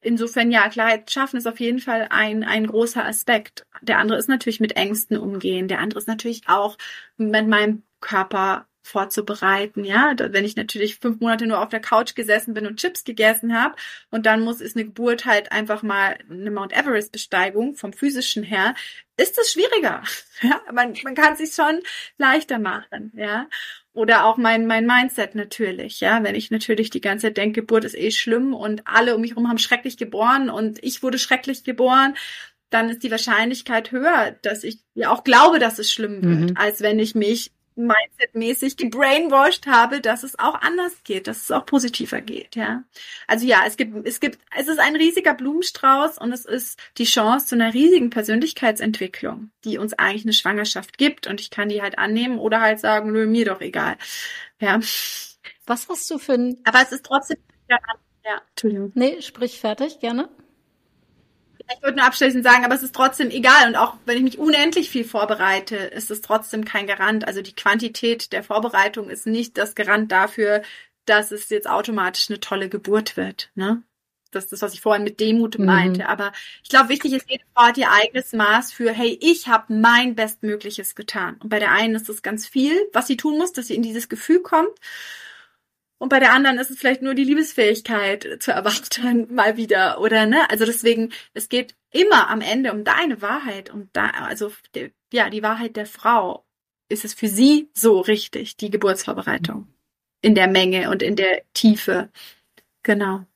[0.00, 3.66] insofern ja, Klarheit schaffen ist auf jeden Fall ein, ein großer Aspekt.
[3.82, 5.66] Der andere ist natürlich mit Ängsten umgehen.
[5.66, 6.78] Der andere ist natürlich auch
[7.16, 10.14] mit meinem Körper vorzubereiten, ja.
[10.16, 13.74] Wenn ich natürlich fünf Monate nur auf der Couch gesessen bin und Chips gegessen habe
[14.10, 18.42] und dann muss ist eine Geburt halt einfach mal eine Mount Everest Besteigung vom physischen
[18.42, 18.74] her,
[19.16, 20.02] ist das schwieriger.
[20.42, 21.80] Ja, man, man kann es sich schon
[22.18, 23.48] leichter machen, ja.
[23.94, 26.22] Oder auch mein, mein Mindset natürlich, ja.
[26.22, 29.30] Wenn ich natürlich die ganze Zeit denke, Geburt ist eh schlimm und alle um mich
[29.30, 32.14] herum haben schrecklich geboren und ich wurde schrecklich geboren,
[32.68, 36.56] dann ist die Wahrscheinlichkeit höher, dass ich ja auch glaube, dass es schlimm wird, mhm.
[36.56, 41.66] als wenn ich mich Mindset-mäßig gebrainwashed habe, dass es auch anders geht, dass es auch
[41.66, 42.84] positiver geht, ja.
[43.26, 47.04] Also ja, es gibt, es gibt, es ist ein riesiger Blumenstrauß und es ist die
[47.04, 51.82] Chance zu einer riesigen Persönlichkeitsentwicklung, die uns eigentlich eine Schwangerschaft gibt und ich kann die
[51.82, 53.96] halt annehmen oder halt sagen, nö, mir doch egal,
[54.60, 54.80] ja.
[55.66, 56.60] Was hast du für ein...
[56.64, 57.78] Aber es ist trotzdem, ja,
[58.24, 58.92] ja, Entschuldigung.
[58.94, 60.28] Nee, sprich fertig, gerne.
[61.74, 63.68] Ich würde nur abschließend sagen, aber es ist trotzdem egal.
[63.68, 67.26] Und auch wenn ich mich unendlich viel vorbereite, ist es trotzdem kein Garant.
[67.26, 70.62] Also die Quantität der Vorbereitung ist nicht das Garant dafür,
[71.06, 73.50] dass es jetzt automatisch eine tolle Geburt wird.
[73.54, 73.82] Ne?
[74.30, 75.66] Das ist das, was ich vorhin mit Demut mhm.
[75.66, 76.08] meinte.
[76.08, 79.72] Aber ich glaube, wichtig ist, jede Frau hat ihr eigenes Maß für, hey, ich habe
[79.74, 81.36] mein Bestmögliches getan.
[81.42, 83.82] Und bei der einen ist das ganz viel, was sie tun muss, dass sie in
[83.82, 84.78] dieses Gefühl kommt.
[85.98, 90.26] Und bei der anderen ist es vielleicht nur die Liebesfähigkeit zu erwarten mal wieder oder
[90.26, 90.48] ne?
[90.50, 94.52] Also deswegen, es geht immer am Ende um deine Wahrheit und da, also
[95.12, 96.44] ja, die Wahrheit der Frau.
[96.88, 99.66] Ist es für sie so richtig, die Geburtsvorbereitung?
[100.22, 102.10] In der Menge und in der Tiefe.
[102.82, 103.26] Genau.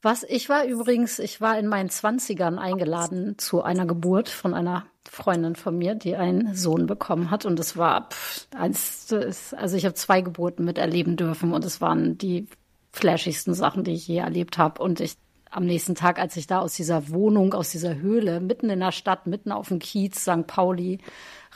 [0.00, 4.86] Was ich war übrigens, ich war in meinen Zwanzigern eingeladen zu einer Geburt von einer
[5.08, 7.44] Freundin von mir, die einen Sohn bekommen hat.
[7.46, 12.46] Und es war, pff, also ich habe zwei Geburten miterleben dürfen und es waren die
[12.92, 14.80] flashigsten Sachen, die ich je erlebt habe.
[14.80, 15.16] Und ich
[15.50, 18.92] am nächsten Tag, als ich da aus dieser Wohnung, aus dieser Höhle, mitten in der
[18.92, 20.46] Stadt, mitten auf dem Kiez, St.
[20.46, 20.98] Pauli,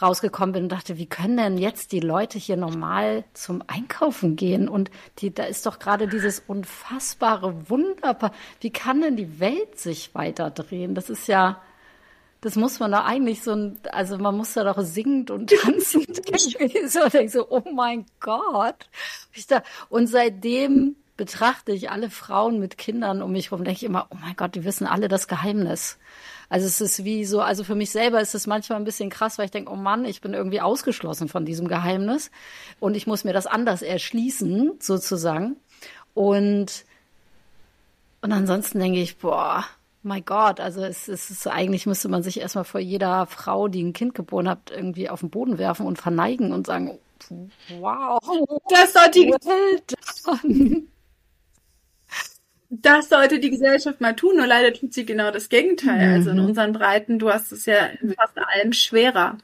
[0.03, 4.69] rausgekommen bin und dachte, wie können denn jetzt die Leute hier normal zum Einkaufen gehen?
[4.69, 8.33] Und die, da ist doch gerade dieses unfassbare Wunderbar.
[8.61, 10.95] Wie kann denn die Welt sich weiterdrehen?
[10.95, 11.63] Das ist ja,
[12.41, 16.17] das muss man da eigentlich so ein, also man muss da doch singend und tanzend
[16.89, 18.89] so, denke so, oh mein Gott.
[19.89, 24.17] Und seitdem betrachte ich alle Frauen mit Kindern um mich herum, denke ich immer, oh
[24.21, 25.99] mein Gott, die wissen alle das Geheimnis.
[26.53, 29.39] Also es ist wie so, also für mich selber ist es manchmal ein bisschen krass,
[29.39, 32.31] weil ich denke, oh Mann, ich bin irgendwie ausgeschlossen von diesem Geheimnis.
[32.79, 35.57] Und ich muss mir das anders erschließen, sozusagen.
[36.13, 36.85] Und,
[38.21, 39.65] und ansonsten denke ich, boah,
[40.03, 43.83] mein Gott, also es, es ist eigentlich müsste man sich erstmal vor jeder Frau, die
[43.83, 46.99] ein Kind geboren hat, irgendwie auf den Boden werfen und verneigen und sagen,
[47.81, 48.21] wow,
[48.69, 50.87] das sollte die
[52.83, 56.09] das sollte die Gesellschaft mal tun, nur leider tut sie genau das Gegenteil.
[56.09, 56.15] Mhm.
[56.15, 59.39] Also in unseren Breiten, du hast es ja in fast allem schwerer.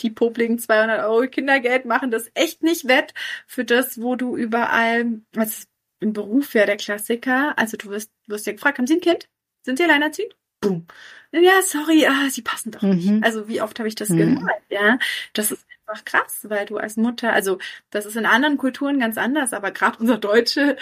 [0.00, 3.12] Die popligen 200 Euro Kindergeld machen das echt nicht wett
[3.46, 5.66] für das, wo du überall, was
[6.00, 9.28] im Beruf ja der Klassiker, also du wirst, wirst ja gefragt, haben Sie ein Kind?
[9.62, 10.36] Sind Sie alleinerziehend?
[10.60, 10.86] Boom.
[11.32, 13.10] Ja, sorry, ah, Sie passen doch nicht.
[13.10, 13.24] Mhm.
[13.24, 14.36] Also wie oft habe ich das mhm.
[14.36, 14.98] gehört, ja?
[15.32, 17.58] Das ist einfach krass, weil du als Mutter, also
[17.90, 20.76] das ist in anderen Kulturen ganz anders, aber gerade unsere deutsche,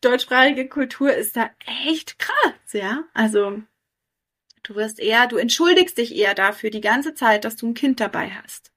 [0.00, 1.50] deutschsprachige Kultur ist da
[1.86, 3.04] echt krass, ja.
[3.14, 3.62] Also
[4.62, 8.00] du wirst eher, du entschuldigst dich eher dafür die ganze Zeit, dass du ein Kind
[8.00, 8.72] dabei hast.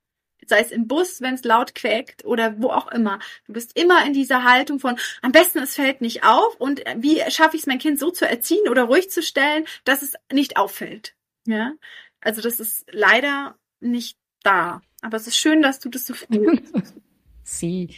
[0.45, 3.19] Sei es im Bus, wenn es laut quäkt oder wo auch immer.
[3.45, 7.21] Du bist immer in dieser Haltung von, am besten es fällt nicht auf und wie
[7.29, 10.57] schaffe ich es, mein Kind so zu erziehen oder ruhig zu stellen, dass es nicht
[10.57, 11.15] auffällt.
[11.45, 11.73] Ja,
[12.21, 14.81] also das ist leider nicht da.
[15.01, 16.73] Aber es ist schön, dass du das so fühlst.
[17.43, 17.89] Sie.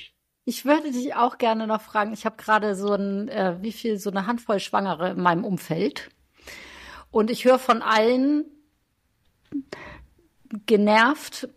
[0.46, 2.14] Ich würde dich auch gerne noch fragen.
[2.14, 6.10] Ich habe gerade so ein, äh, wie viel, so eine Handvoll Schwangere in meinem Umfeld.
[7.12, 8.46] Und ich höre von allen
[10.66, 11.48] genervt,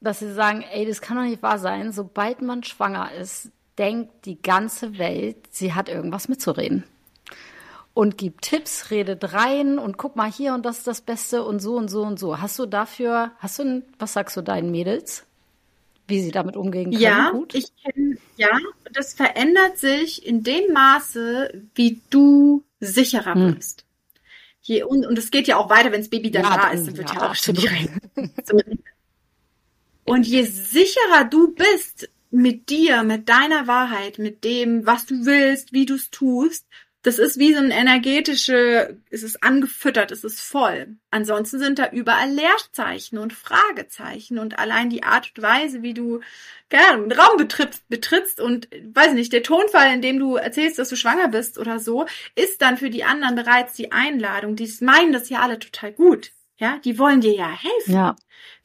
[0.00, 1.92] dass sie sagen, ey, das kann doch nicht wahr sein.
[1.92, 6.84] Sobald man schwanger ist, denkt die ganze Welt, sie hat irgendwas mitzureden
[7.94, 11.60] und gibt Tipps, redet rein und guck mal hier und das ist das Beste und
[11.60, 12.40] so und so und so.
[12.40, 15.24] Hast du dafür, hast du, was sagst du deinen Mädels?
[16.06, 17.00] Wie sie damit umgehen können?
[17.00, 17.54] Ja, Gut?
[17.54, 18.50] ich kenne, ja,
[18.92, 23.56] das verändert sich in dem Maße, wie du sicherer hm.
[23.56, 23.84] wirst.
[24.60, 26.86] Je, und, und es geht ja auch weiter, wenn das Baby dann ja, da ist,
[26.86, 27.56] dann wird ja, ja auch schon
[30.04, 35.72] Und je sicherer du bist mit dir, mit deiner Wahrheit, mit dem, was du willst,
[35.72, 36.66] wie du es tust,
[37.04, 40.96] das ist wie so ein energetische, es ist angefüttert, es ist voll.
[41.10, 46.20] Ansonsten sind da überall Leerzeichen und Fragezeichen und allein die Art und Weise, wie du
[46.72, 50.88] ja, einen Raum betrittst, betrittst und, weiß nicht, der Tonfall, in dem du erzählst, dass
[50.88, 54.56] du schwanger bist oder so, ist dann für die anderen bereits die Einladung.
[54.56, 56.32] Die meinen das ja alle total gut.
[56.56, 57.92] Ja, die wollen dir ja helfen.
[57.92, 58.16] Ja.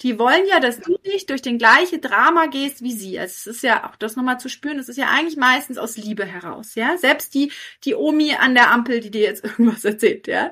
[0.02, 3.20] Die wollen ja, dass du nicht durch den gleiche Drama gehst wie sie.
[3.20, 5.98] Also es ist ja auch das nochmal zu spüren, es ist ja eigentlich meistens aus
[5.98, 6.98] Liebe heraus, ja.
[6.98, 7.52] Selbst die,
[7.84, 10.52] die Omi an der Ampel, die dir jetzt irgendwas erzählt, ja.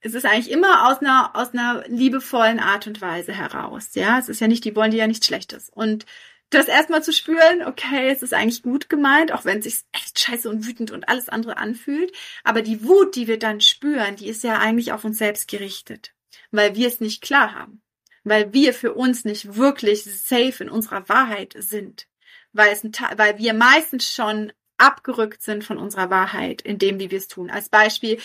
[0.00, 4.18] Es ist eigentlich immer aus einer, aus einer liebevollen Art und Weise heraus, ja.
[4.18, 5.68] Es ist ja nicht, die wollen dir ja nichts Schlechtes.
[5.68, 6.06] Und
[6.50, 10.18] das erstmal zu spüren, okay, es ist eigentlich gut gemeint, auch wenn es sich echt
[10.20, 12.12] scheiße und wütend und alles andere anfühlt.
[12.44, 16.15] Aber die Wut, die wir dann spüren, die ist ja eigentlich auf uns selbst gerichtet
[16.50, 17.82] weil wir es nicht klar haben,
[18.24, 22.06] weil wir für uns nicht wirklich safe in unserer Wahrheit sind,
[22.52, 22.82] weil, es
[23.16, 27.50] weil wir meistens schon abgerückt sind von unserer Wahrheit in dem, wie wir es tun.
[27.50, 28.18] Als Beispiel,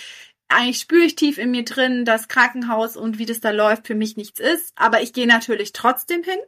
[0.50, 3.96] eigentlich spüre ich tief in mir drin, dass Krankenhaus und wie das da läuft für
[3.96, 6.40] mich nichts ist, aber ich gehe natürlich trotzdem hin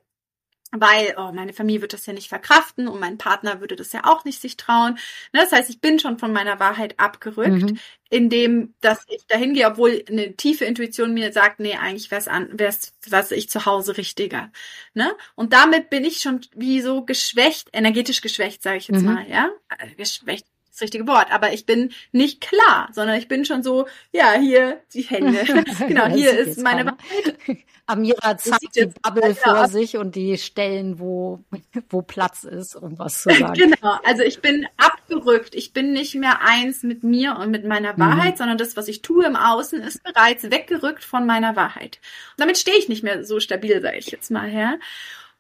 [0.74, 4.02] weil oh, meine Familie wird das ja nicht verkraften und mein Partner würde das ja
[4.06, 4.98] auch nicht sich trauen.
[5.32, 7.80] Ne, das heißt, ich bin schon von meiner Wahrheit abgerückt, mhm.
[8.10, 12.50] indem dass ich dahin gehe, obwohl eine tiefe Intuition mir sagt, nee, eigentlich wär's an,
[12.54, 14.52] wär's was ich zu Hause richtiger.
[14.94, 15.14] Ne?
[15.36, 19.14] Und damit bin ich schon wie so geschwächt, energetisch geschwächt, sage ich jetzt mhm.
[19.14, 23.46] mal, ja, äh, geschwächt das richtige Wort, aber ich bin nicht klar, sondern ich bin
[23.46, 25.44] schon so, ja, hier die Hände.
[25.88, 27.38] genau, hier ist meine Wahrheit.
[27.86, 31.44] Amira zeigt die Bubble vor sich und die Stellen, wo,
[31.90, 33.54] wo Platz ist, um was zu sagen.
[33.54, 35.54] Genau, also ich bin abgerückt.
[35.54, 38.38] Ich bin nicht mehr eins mit mir und mit meiner Wahrheit, mhm.
[38.38, 42.00] sondern das, was ich tue im Außen, ist bereits weggerückt von meiner Wahrheit.
[42.32, 44.78] Und damit stehe ich nicht mehr so stabil, sage ich jetzt mal, ja.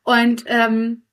[0.03, 1.03] Und, ähm,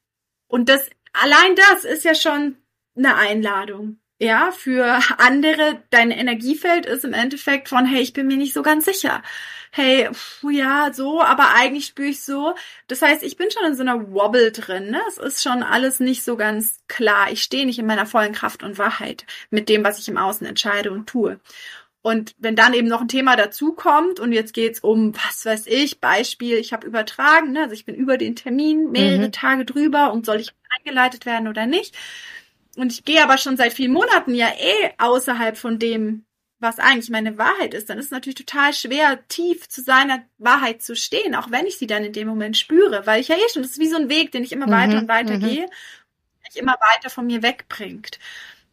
[0.48, 2.56] und das, allein das ist ja schon
[2.96, 8.36] eine Einladung ja, für andere, dein Energiefeld ist im Endeffekt von, hey, ich bin mir
[8.36, 9.22] nicht so ganz sicher.
[9.72, 12.54] Hey, pf, ja, so, aber eigentlich spüre ich so.
[12.86, 14.90] Das heißt, ich bin schon in so einer Wobble drin.
[14.90, 15.00] Ne?
[15.08, 17.30] Es ist schon alles nicht so ganz klar.
[17.32, 20.46] Ich stehe nicht in meiner vollen Kraft und Wahrheit mit dem, was ich im Außen
[20.46, 21.40] entscheide und tue.
[22.02, 25.66] Und wenn dann eben noch ein Thema dazu kommt und jetzt geht's um, was weiß
[25.66, 27.62] ich, Beispiel, ich habe übertragen, ne?
[27.62, 29.32] also ich bin über den Termin mehrere mhm.
[29.32, 31.94] Tage drüber und soll ich eingeleitet werden oder nicht,
[32.76, 36.24] und ich gehe aber schon seit vielen Monaten ja eh außerhalb von dem,
[36.60, 40.82] was eigentlich meine Wahrheit ist, dann ist es natürlich total schwer, tief zu seiner Wahrheit
[40.82, 43.48] zu stehen, auch wenn ich sie dann in dem Moment spüre, weil ich ja eh
[43.52, 45.40] schon, das ist wie so ein Weg, den ich immer mhm, weiter und weiter mhm.
[45.40, 45.66] gehe,
[46.44, 48.18] mich immer weiter von mir wegbringt.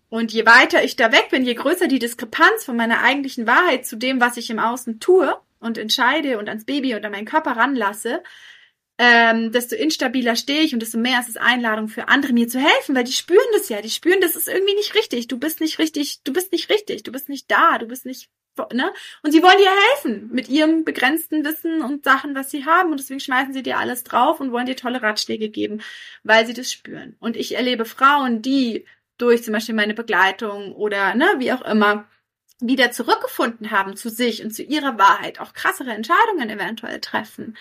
[0.10, 3.86] Und je weiter ich da weg bin, je größer die Diskrepanz von meiner eigentlichen Wahrheit
[3.86, 7.26] zu dem, was ich im Außen tue und entscheide und ans Baby und an meinen
[7.26, 8.24] Körper ranlasse,
[8.98, 12.60] ähm, desto instabiler stehe ich und desto mehr ist es Einladung für andere, mir zu
[12.60, 15.60] helfen, weil die spüren das ja, die spüren, das ist irgendwie nicht richtig, du bist
[15.60, 18.30] nicht richtig, du bist nicht richtig, du bist nicht da, du bist nicht,
[18.74, 18.92] ne?
[19.22, 22.90] Und sie wollen dir helfen mit ihrem begrenzten Wissen und Sachen, was sie haben.
[22.90, 25.82] Und deswegen schmeißen sie dir alles drauf und wollen dir tolle Ratschläge geben,
[26.24, 27.16] weil sie das spüren.
[27.20, 28.86] Und ich erlebe Frauen, die
[29.20, 32.08] durch zum Beispiel meine Begleitung oder, ne, wie auch immer,
[32.60, 37.56] wieder zurückgefunden haben zu sich und zu ihrer Wahrheit, auch krassere Entscheidungen eventuell treffen,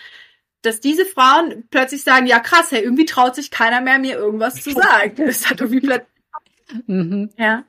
[0.61, 4.61] dass diese Frauen plötzlich sagen, ja krass, hey, irgendwie traut sich keiner mehr, mir irgendwas
[4.61, 5.15] zu sagen.
[5.25, 7.29] Das hat irgendwie plötzlich, mhm.
[7.37, 7.63] ja.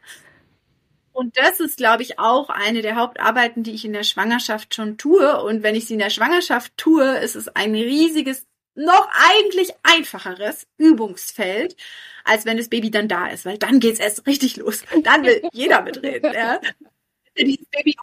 [1.13, 4.99] Und das ist, glaube ich, auch eine der Hauptarbeiten, die ich in der Schwangerschaft schon
[4.99, 5.43] tue.
[5.43, 10.69] Und wenn ich sie in der Schwangerschaft tue, ist es ein riesiges, noch eigentlich einfacheres
[10.77, 11.77] Übungsfeld,
[12.25, 14.85] als wenn das Baby dann da ist, weil dann geht's erst richtig los.
[15.03, 16.33] Dann will jeder mitreden.
[16.33, 16.61] Ja.
[17.39, 17.95] Dieses Baby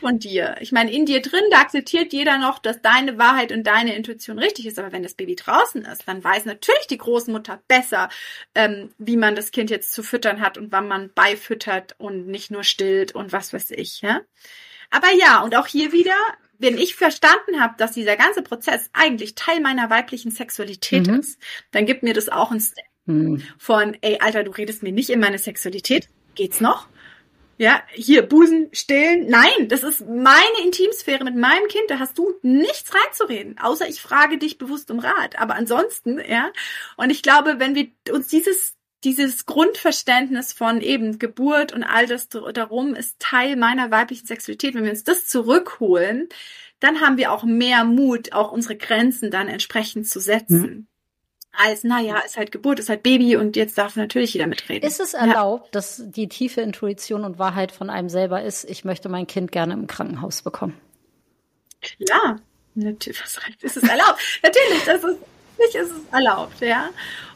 [0.00, 0.56] von dir.
[0.60, 4.38] Ich meine, in dir drin, da akzeptiert jeder noch, dass deine Wahrheit und deine Intuition
[4.38, 4.78] richtig ist.
[4.78, 8.08] Aber wenn das Baby draußen ist, dann weiß natürlich die Großmutter besser,
[8.54, 12.50] ähm, wie man das Kind jetzt zu füttern hat und wann man beifüttert und nicht
[12.50, 14.00] nur stillt und was weiß ich.
[14.00, 14.20] Ja?
[14.90, 16.16] Aber ja, und auch hier wieder,
[16.58, 21.20] wenn ich verstanden habe, dass dieser ganze Prozess eigentlich Teil meiner weiblichen Sexualität mhm.
[21.20, 23.42] ist, dann gibt mir das auch ein Step mhm.
[23.58, 26.08] von, ey, Alter, du redest mir nicht in meine Sexualität.
[26.34, 26.88] Geht's noch?
[27.62, 29.28] Ja, hier Busen stillen.
[29.28, 31.84] Nein, das ist meine Intimsphäre mit meinem Kind.
[31.90, 35.38] Da hast du nichts reinzureden, außer ich frage dich bewusst um Rat.
[35.38, 36.50] Aber ansonsten, ja.
[36.96, 42.28] Und ich glaube, wenn wir uns dieses dieses Grundverständnis von eben Geburt und all das
[42.28, 44.74] darum ist Teil meiner weiblichen Sexualität.
[44.74, 46.28] Wenn wir uns das zurückholen,
[46.80, 50.60] dann haben wir auch mehr Mut, auch unsere Grenzen dann entsprechend zu setzen.
[50.60, 50.86] Mhm
[51.52, 54.86] als, naja, ist halt Geburt, ist halt Baby und jetzt darf natürlich jeder mitreden.
[54.86, 55.70] Ist es erlaubt, ja.
[55.72, 59.74] dass die tiefe Intuition und Wahrheit von einem selber ist, ich möchte mein Kind gerne
[59.74, 60.74] im Krankenhaus bekommen?
[61.82, 62.40] Klar,
[62.74, 64.18] natürlich, was heißt, ist es erlaubt?
[64.42, 65.18] natürlich, das ist,
[65.58, 66.88] nicht ist es erlaubt, ja.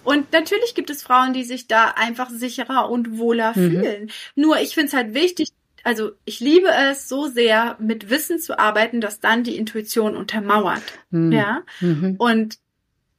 [0.03, 3.71] Und natürlich gibt es Frauen, die sich da einfach sicherer und wohler mhm.
[3.71, 4.11] fühlen.
[4.35, 5.51] Nur ich finde es halt wichtig,
[5.83, 10.83] also ich liebe es so sehr, mit Wissen zu arbeiten, dass dann die Intuition untermauert.
[11.11, 11.33] Mhm.
[11.33, 11.63] Ja.
[11.81, 12.17] Mhm.
[12.19, 12.59] Und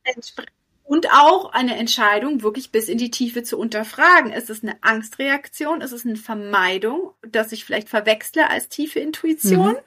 [0.04, 0.57] entsprechend
[0.88, 4.32] und auch eine Entscheidung wirklich bis in die Tiefe zu unterfragen.
[4.32, 5.82] Ist es eine Angstreaktion?
[5.82, 9.72] Ist es eine Vermeidung, dass ich vielleicht verwechsle als tiefe Intuition?
[9.72, 9.80] Mhm.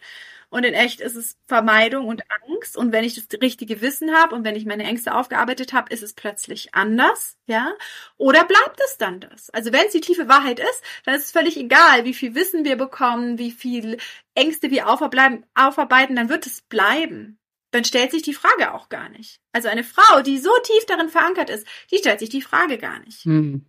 [0.51, 2.77] Und in echt ist es Vermeidung und Angst.
[2.77, 6.03] Und wenn ich das richtige Wissen habe und wenn ich meine Ängste aufgearbeitet habe, ist
[6.03, 7.73] es plötzlich anders, ja?
[8.19, 9.49] Oder bleibt es dann das?
[9.51, 12.65] Also wenn es die tiefe Wahrheit ist, dann ist es völlig egal, wie viel Wissen
[12.65, 13.97] wir bekommen, wie viel
[14.35, 17.40] Ängste wir aufarbeiten, dann wird es bleiben
[17.71, 19.41] dann stellt sich die Frage auch gar nicht.
[19.53, 22.99] Also eine Frau, die so tief darin verankert ist, die stellt sich die Frage gar
[23.01, 23.27] nicht.
[23.27, 23.65] Mhm.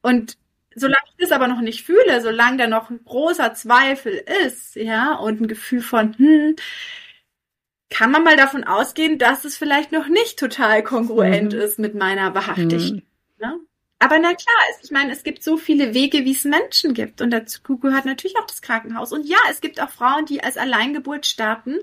[0.00, 0.36] Und
[0.74, 4.12] solange ich das aber noch nicht fühle, solange da noch ein großer Zweifel
[4.44, 6.56] ist, ja, und ein Gefühl von, hm,
[7.90, 11.60] kann man mal davon ausgehen, dass es vielleicht noch nicht total kongruent mhm.
[11.60, 12.92] ist mit meiner Wahrhaftigkeit.
[12.92, 13.02] Mhm.
[13.38, 13.60] Ne?
[13.98, 17.20] Aber na klar, ich meine, es gibt so viele Wege, wie es Menschen gibt.
[17.20, 19.12] Und dazu gehört natürlich auch das Krankenhaus.
[19.12, 21.78] Und ja, es gibt auch Frauen, die als Alleingeburt starten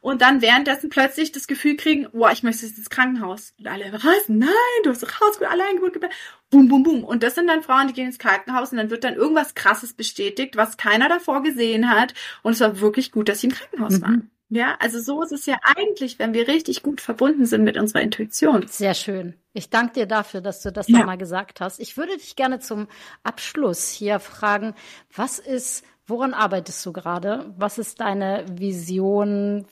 [0.00, 3.52] und dann währenddessen plötzlich das Gefühl kriegen, boah, ich möchte jetzt ins Krankenhaus.
[3.58, 4.28] Und alle, was?
[4.28, 4.50] Nein,
[4.82, 6.12] du hast doch Hausgeburt, Alleingeburt gebärt.
[6.50, 7.04] Bum, bum, bum.
[7.04, 9.92] Und das sind dann Frauen, die gehen ins Krankenhaus und dann wird dann irgendwas krasses
[9.92, 12.14] bestätigt, was keiner davor gesehen hat.
[12.42, 14.02] Und es war wirklich gut, dass sie im Krankenhaus mhm.
[14.02, 14.30] waren.
[14.52, 18.02] Ja, also so ist es ja eigentlich, wenn wir richtig gut verbunden sind mit unserer
[18.02, 18.66] Intuition.
[18.66, 19.34] Sehr schön.
[19.52, 20.98] Ich danke dir dafür, dass du das ja.
[20.98, 21.78] nochmal gesagt hast.
[21.78, 22.88] Ich würde dich gerne zum
[23.22, 24.74] Abschluss hier fragen,
[25.14, 27.54] was ist, woran arbeitest du gerade?
[27.58, 29.66] Was ist deine Vision?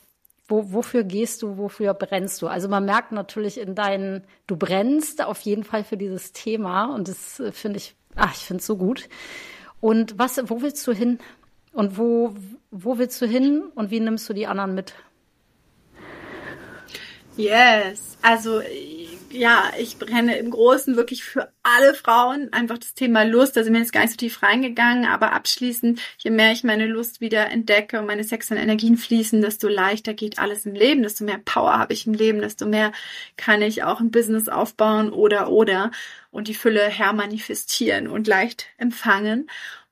[0.48, 1.58] Wo, wofür gehst du?
[1.58, 2.48] Wofür brennst du?
[2.48, 7.08] Also man merkt natürlich in deinen, du brennst auf jeden Fall für dieses Thema und
[7.08, 9.08] das äh, finde ich, ach, ich finde es so gut.
[9.80, 11.18] Und was, wo willst du hin?
[11.72, 12.34] Und wo,
[12.70, 14.94] wo willst du hin und wie nimmst du die anderen mit?
[17.36, 18.60] Yes, also
[19.30, 22.52] ja, ich brenne im Großen wirklich für alle Frauen.
[22.52, 26.00] Einfach das Thema Lust, da sind wir jetzt gar nicht so tief reingegangen, aber abschließend,
[26.18, 30.38] je mehr ich meine Lust wieder entdecke und meine sexuellen Energien fließen, desto leichter geht
[30.38, 32.92] alles im Leben, desto mehr Power habe ich im Leben, desto mehr
[33.36, 35.90] kann ich auch ein Business aufbauen oder oder
[36.30, 39.48] und die Fülle hermanifestieren und leicht empfangen.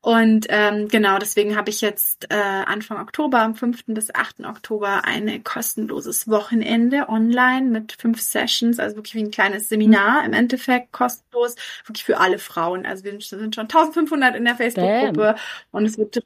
[0.07, 3.87] Und ähm, genau, deswegen habe ich jetzt äh, Anfang Oktober, am 5.
[3.89, 4.45] bis 8.
[4.45, 10.33] Oktober, ein kostenloses Wochenende online mit fünf Sessions, also wirklich wie ein kleines Seminar im
[10.33, 12.87] Endeffekt, kostenlos, wirklich für alle Frauen.
[12.87, 15.35] Also wir sind schon 1500 in der Facebook-Gruppe
[15.73, 16.23] und es wird,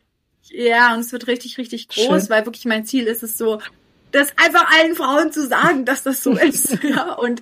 [0.51, 2.29] ja, und es wird richtig, richtig groß, Schön.
[2.29, 3.63] weil wirklich mein Ziel ist es so,
[4.13, 7.41] das einfach allen Frauen zu sagen, dass das so ist, ja, und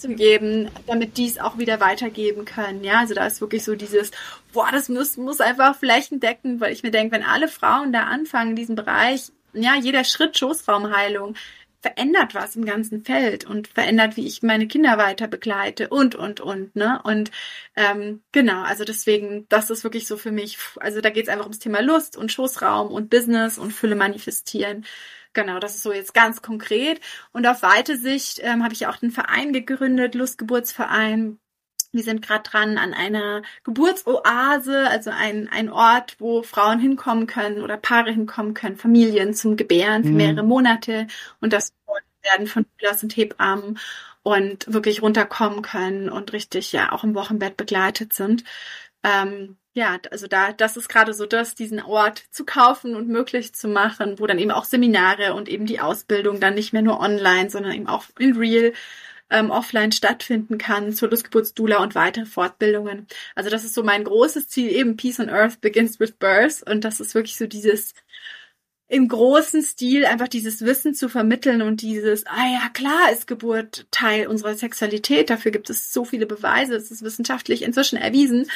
[0.00, 2.84] zu geben, damit die es auch wieder weitergeben können.
[2.84, 4.10] Ja, also da ist wirklich so dieses,
[4.52, 8.50] boah, das muss, muss einfach flächendeckend, weil ich mir denke, wenn alle Frauen da anfangen,
[8.50, 11.34] in diesem Bereich, ja, jeder Schritt Schoßraumheilung
[11.80, 16.40] verändert was im ganzen Feld und verändert, wie ich meine Kinder weiter begleite und, und,
[16.40, 17.00] und, ne?
[17.04, 17.30] Und
[17.76, 21.44] ähm, genau, also deswegen, das ist wirklich so für mich, also da geht es einfach
[21.44, 24.84] ums Thema Lust und Schoßraum und Business und Fülle manifestieren.
[25.32, 27.00] Genau, das ist so jetzt ganz konkret.
[27.32, 31.38] Und auf weite Sicht ähm, habe ich auch den Verein gegründet, Lustgeburtsverein.
[31.92, 37.62] Wir sind gerade dran an einer Geburtsoase, also ein, ein Ort, wo Frauen hinkommen können
[37.62, 40.16] oder Paare hinkommen können, Familien zum Gebären für mhm.
[40.16, 41.06] mehrere Monate
[41.40, 41.72] und das
[42.22, 43.78] werden von Pillars und Hebammen
[44.22, 48.44] und wirklich runterkommen können und richtig ja auch im Wochenbett begleitet sind.
[49.02, 53.54] Ähm, ja, also da, das ist gerade so das, diesen Ort zu kaufen und möglich
[53.54, 56.98] zu machen, wo dann eben auch Seminare und eben die Ausbildung dann nicht mehr nur
[57.00, 58.72] online, sondern eben auch in real
[59.30, 63.06] ähm, offline stattfinden kann zur Lustgeburtsdula und weitere Fortbildungen.
[63.36, 66.68] Also das ist so mein großes Ziel, eben Peace on Earth begins with Birth.
[66.68, 67.94] Und das ist wirklich so dieses
[68.88, 73.86] im großen Stil einfach dieses Wissen zu vermitteln und dieses, ah ja, klar ist Geburt
[73.90, 78.50] Teil unserer Sexualität, dafür gibt es so viele Beweise, es ist wissenschaftlich inzwischen erwiesen,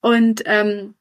[0.00, 0.94] und ähm,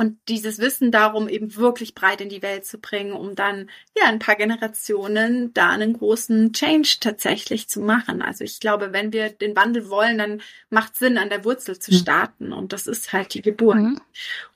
[0.00, 4.06] und dieses Wissen darum eben wirklich breit in die Welt zu bringen, um dann ja
[4.06, 8.22] ein paar Generationen da einen großen Change tatsächlich zu machen.
[8.22, 10.40] Also ich glaube, wenn wir den Wandel wollen, dann
[10.70, 11.98] macht Sinn, an der Wurzel zu hm.
[11.98, 12.52] starten.
[12.54, 13.76] Und das ist halt die Geburt.
[13.76, 14.00] Mhm.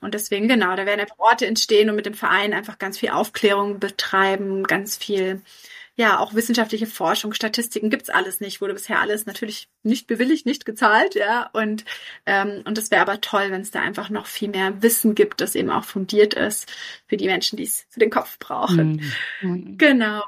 [0.01, 3.09] Und deswegen, genau, da werden einfach Orte entstehen und mit dem Verein einfach ganz viel
[3.09, 5.43] Aufklärung betreiben, ganz viel
[5.97, 10.65] ja, auch wissenschaftliche Forschung, Statistiken gibt's alles nicht, wurde bisher alles natürlich nicht bewilligt, nicht
[10.65, 11.49] gezahlt, ja.
[11.53, 11.85] Und,
[12.25, 15.39] ähm, und das wäre aber toll, wenn es da einfach noch viel mehr Wissen gibt,
[15.39, 16.69] das eben auch fundiert ist
[17.07, 19.01] für die Menschen, die es für den Kopf brauchen.
[19.41, 19.77] Mhm.
[19.77, 20.23] Genau.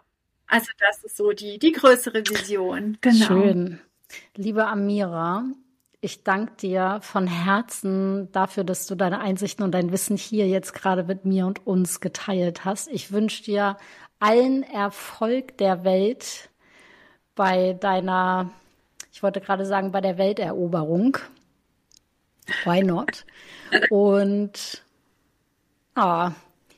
[0.48, 2.98] Also das ist so die, die größere Vision.
[3.02, 3.26] Genau.
[3.26, 3.82] Schön.
[4.38, 5.44] Liebe Amira,
[6.00, 10.74] ich danke dir von Herzen dafür, dass du deine Einsichten und dein Wissen hier jetzt
[10.74, 12.88] gerade mit mir und uns geteilt hast.
[12.88, 13.78] Ich wünsche dir
[14.20, 16.50] allen Erfolg der Welt
[17.36, 18.52] bei deiner,
[19.12, 21.18] ich wollte gerade sagen, bei der Welteroberung.
[22.64, 23.26] Why not?
[23.90, 24.84] Und
[25.96, 26.32] ah,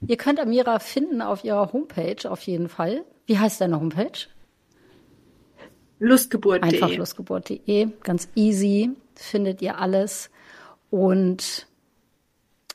[0.06, 3.06] ihr könnt Amira finden auf ihrer Homepage auf jeden Fall.
[3.26, 4.28] Wie heißt deine Homepage?
[6.00, 6.74] Lustgeburt.de.
[6.74, 7.90] Einfach lustgeburt.de.
[8.04, 10.30] Ganz easy findet ihr alles.
[10.90, 11.68] Und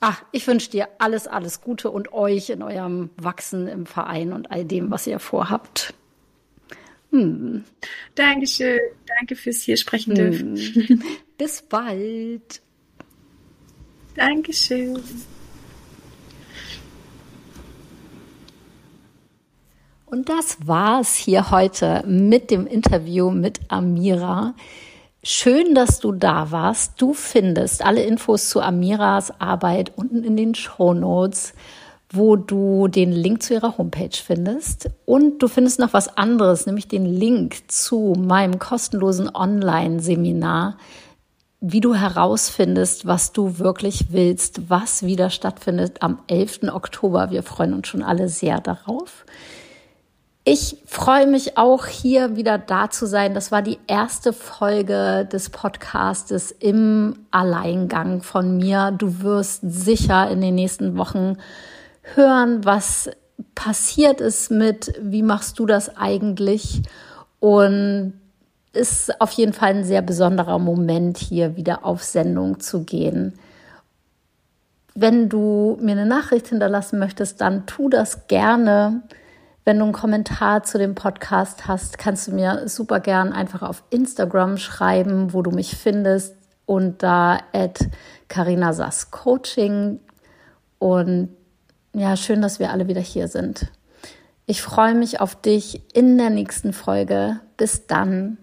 [0.06, 4.50] Ach, ich wünsche dir alles, alles Gute und euch in eurem Wachsen im Verein und
[4.50, 5.94] all dem, was ihr vorhabt.
[7.10, 7.64] Hm.
[8.14, 8.80] Dankeschön.
[9.06, 10.58] Danke fürs hier sprechen dürfen.
[10.58, 11.02] Hm.
[11.38, 12.60] Bis bald.
[14.14, 15.02] Dankeschön.
[20.04, 24.54] Und das war's hier heute mit dem Interview mit Amira.
[25.26, 27.00] Schön, dass du da warst.
[27.00, 31.54] Du findest alle Infos zu Amiras Arbeit unten in den Show Notes,
[32.10, 34.90] wo du den Link zu ihrer Homepage findest.
[35.06, 40.76] Und du findest noch was anderes, nämlich den Link zu meinem kostenlosen Online-Seminar,
[41.62, 46.64] wie du herausfindest, was du wirklich willst, was wieder stattfindet am 11.
[46.64, 47.30] Oktober.
[47.30, 49.24] Wir freuen uns schon alle sehr darauf.
[50.46, 53.32] Ich freue mich auch hier wieder da zu sein.
[53.32, 58.90] Das war die erste Folge des Podcastes im Alleingang von mir.
[58.90, 61.38] Du wirst sicher in den nächsten Wochen
[62.14, 63.08] hören, was
[63.54, 66.82] passiert ist mit, wie machst du das eigentlich?
[67.40, 68.12] Und
[68.74, 73.38] ist auf jeden Fall ein sehr besonderer Moment, hier wieder auf Sendung zu gehen.
[74.94, 79.02] Wenn du mir eine Nachricht hinterlassen möchtest, dann tu das gerne.
[79.64, 83.82] Wenn du einen Kommentar zu dem Podcast hast, kannst du mir super gern einfach auf
[83.88, 86.36] Instagram schreiben, wo du mich findest,
[86.66, 87.40] unter
[88.28, 90.00] Carina Sass Coaching.
[90.78, 91.30] Und
[91.94, 93.68] ja, schön, dass wir alle wieder hier sind.
[94.46, 97.40] Ich freue mich auf dich in der nächsten Folge.
[97.56, 98.36] Bis dann.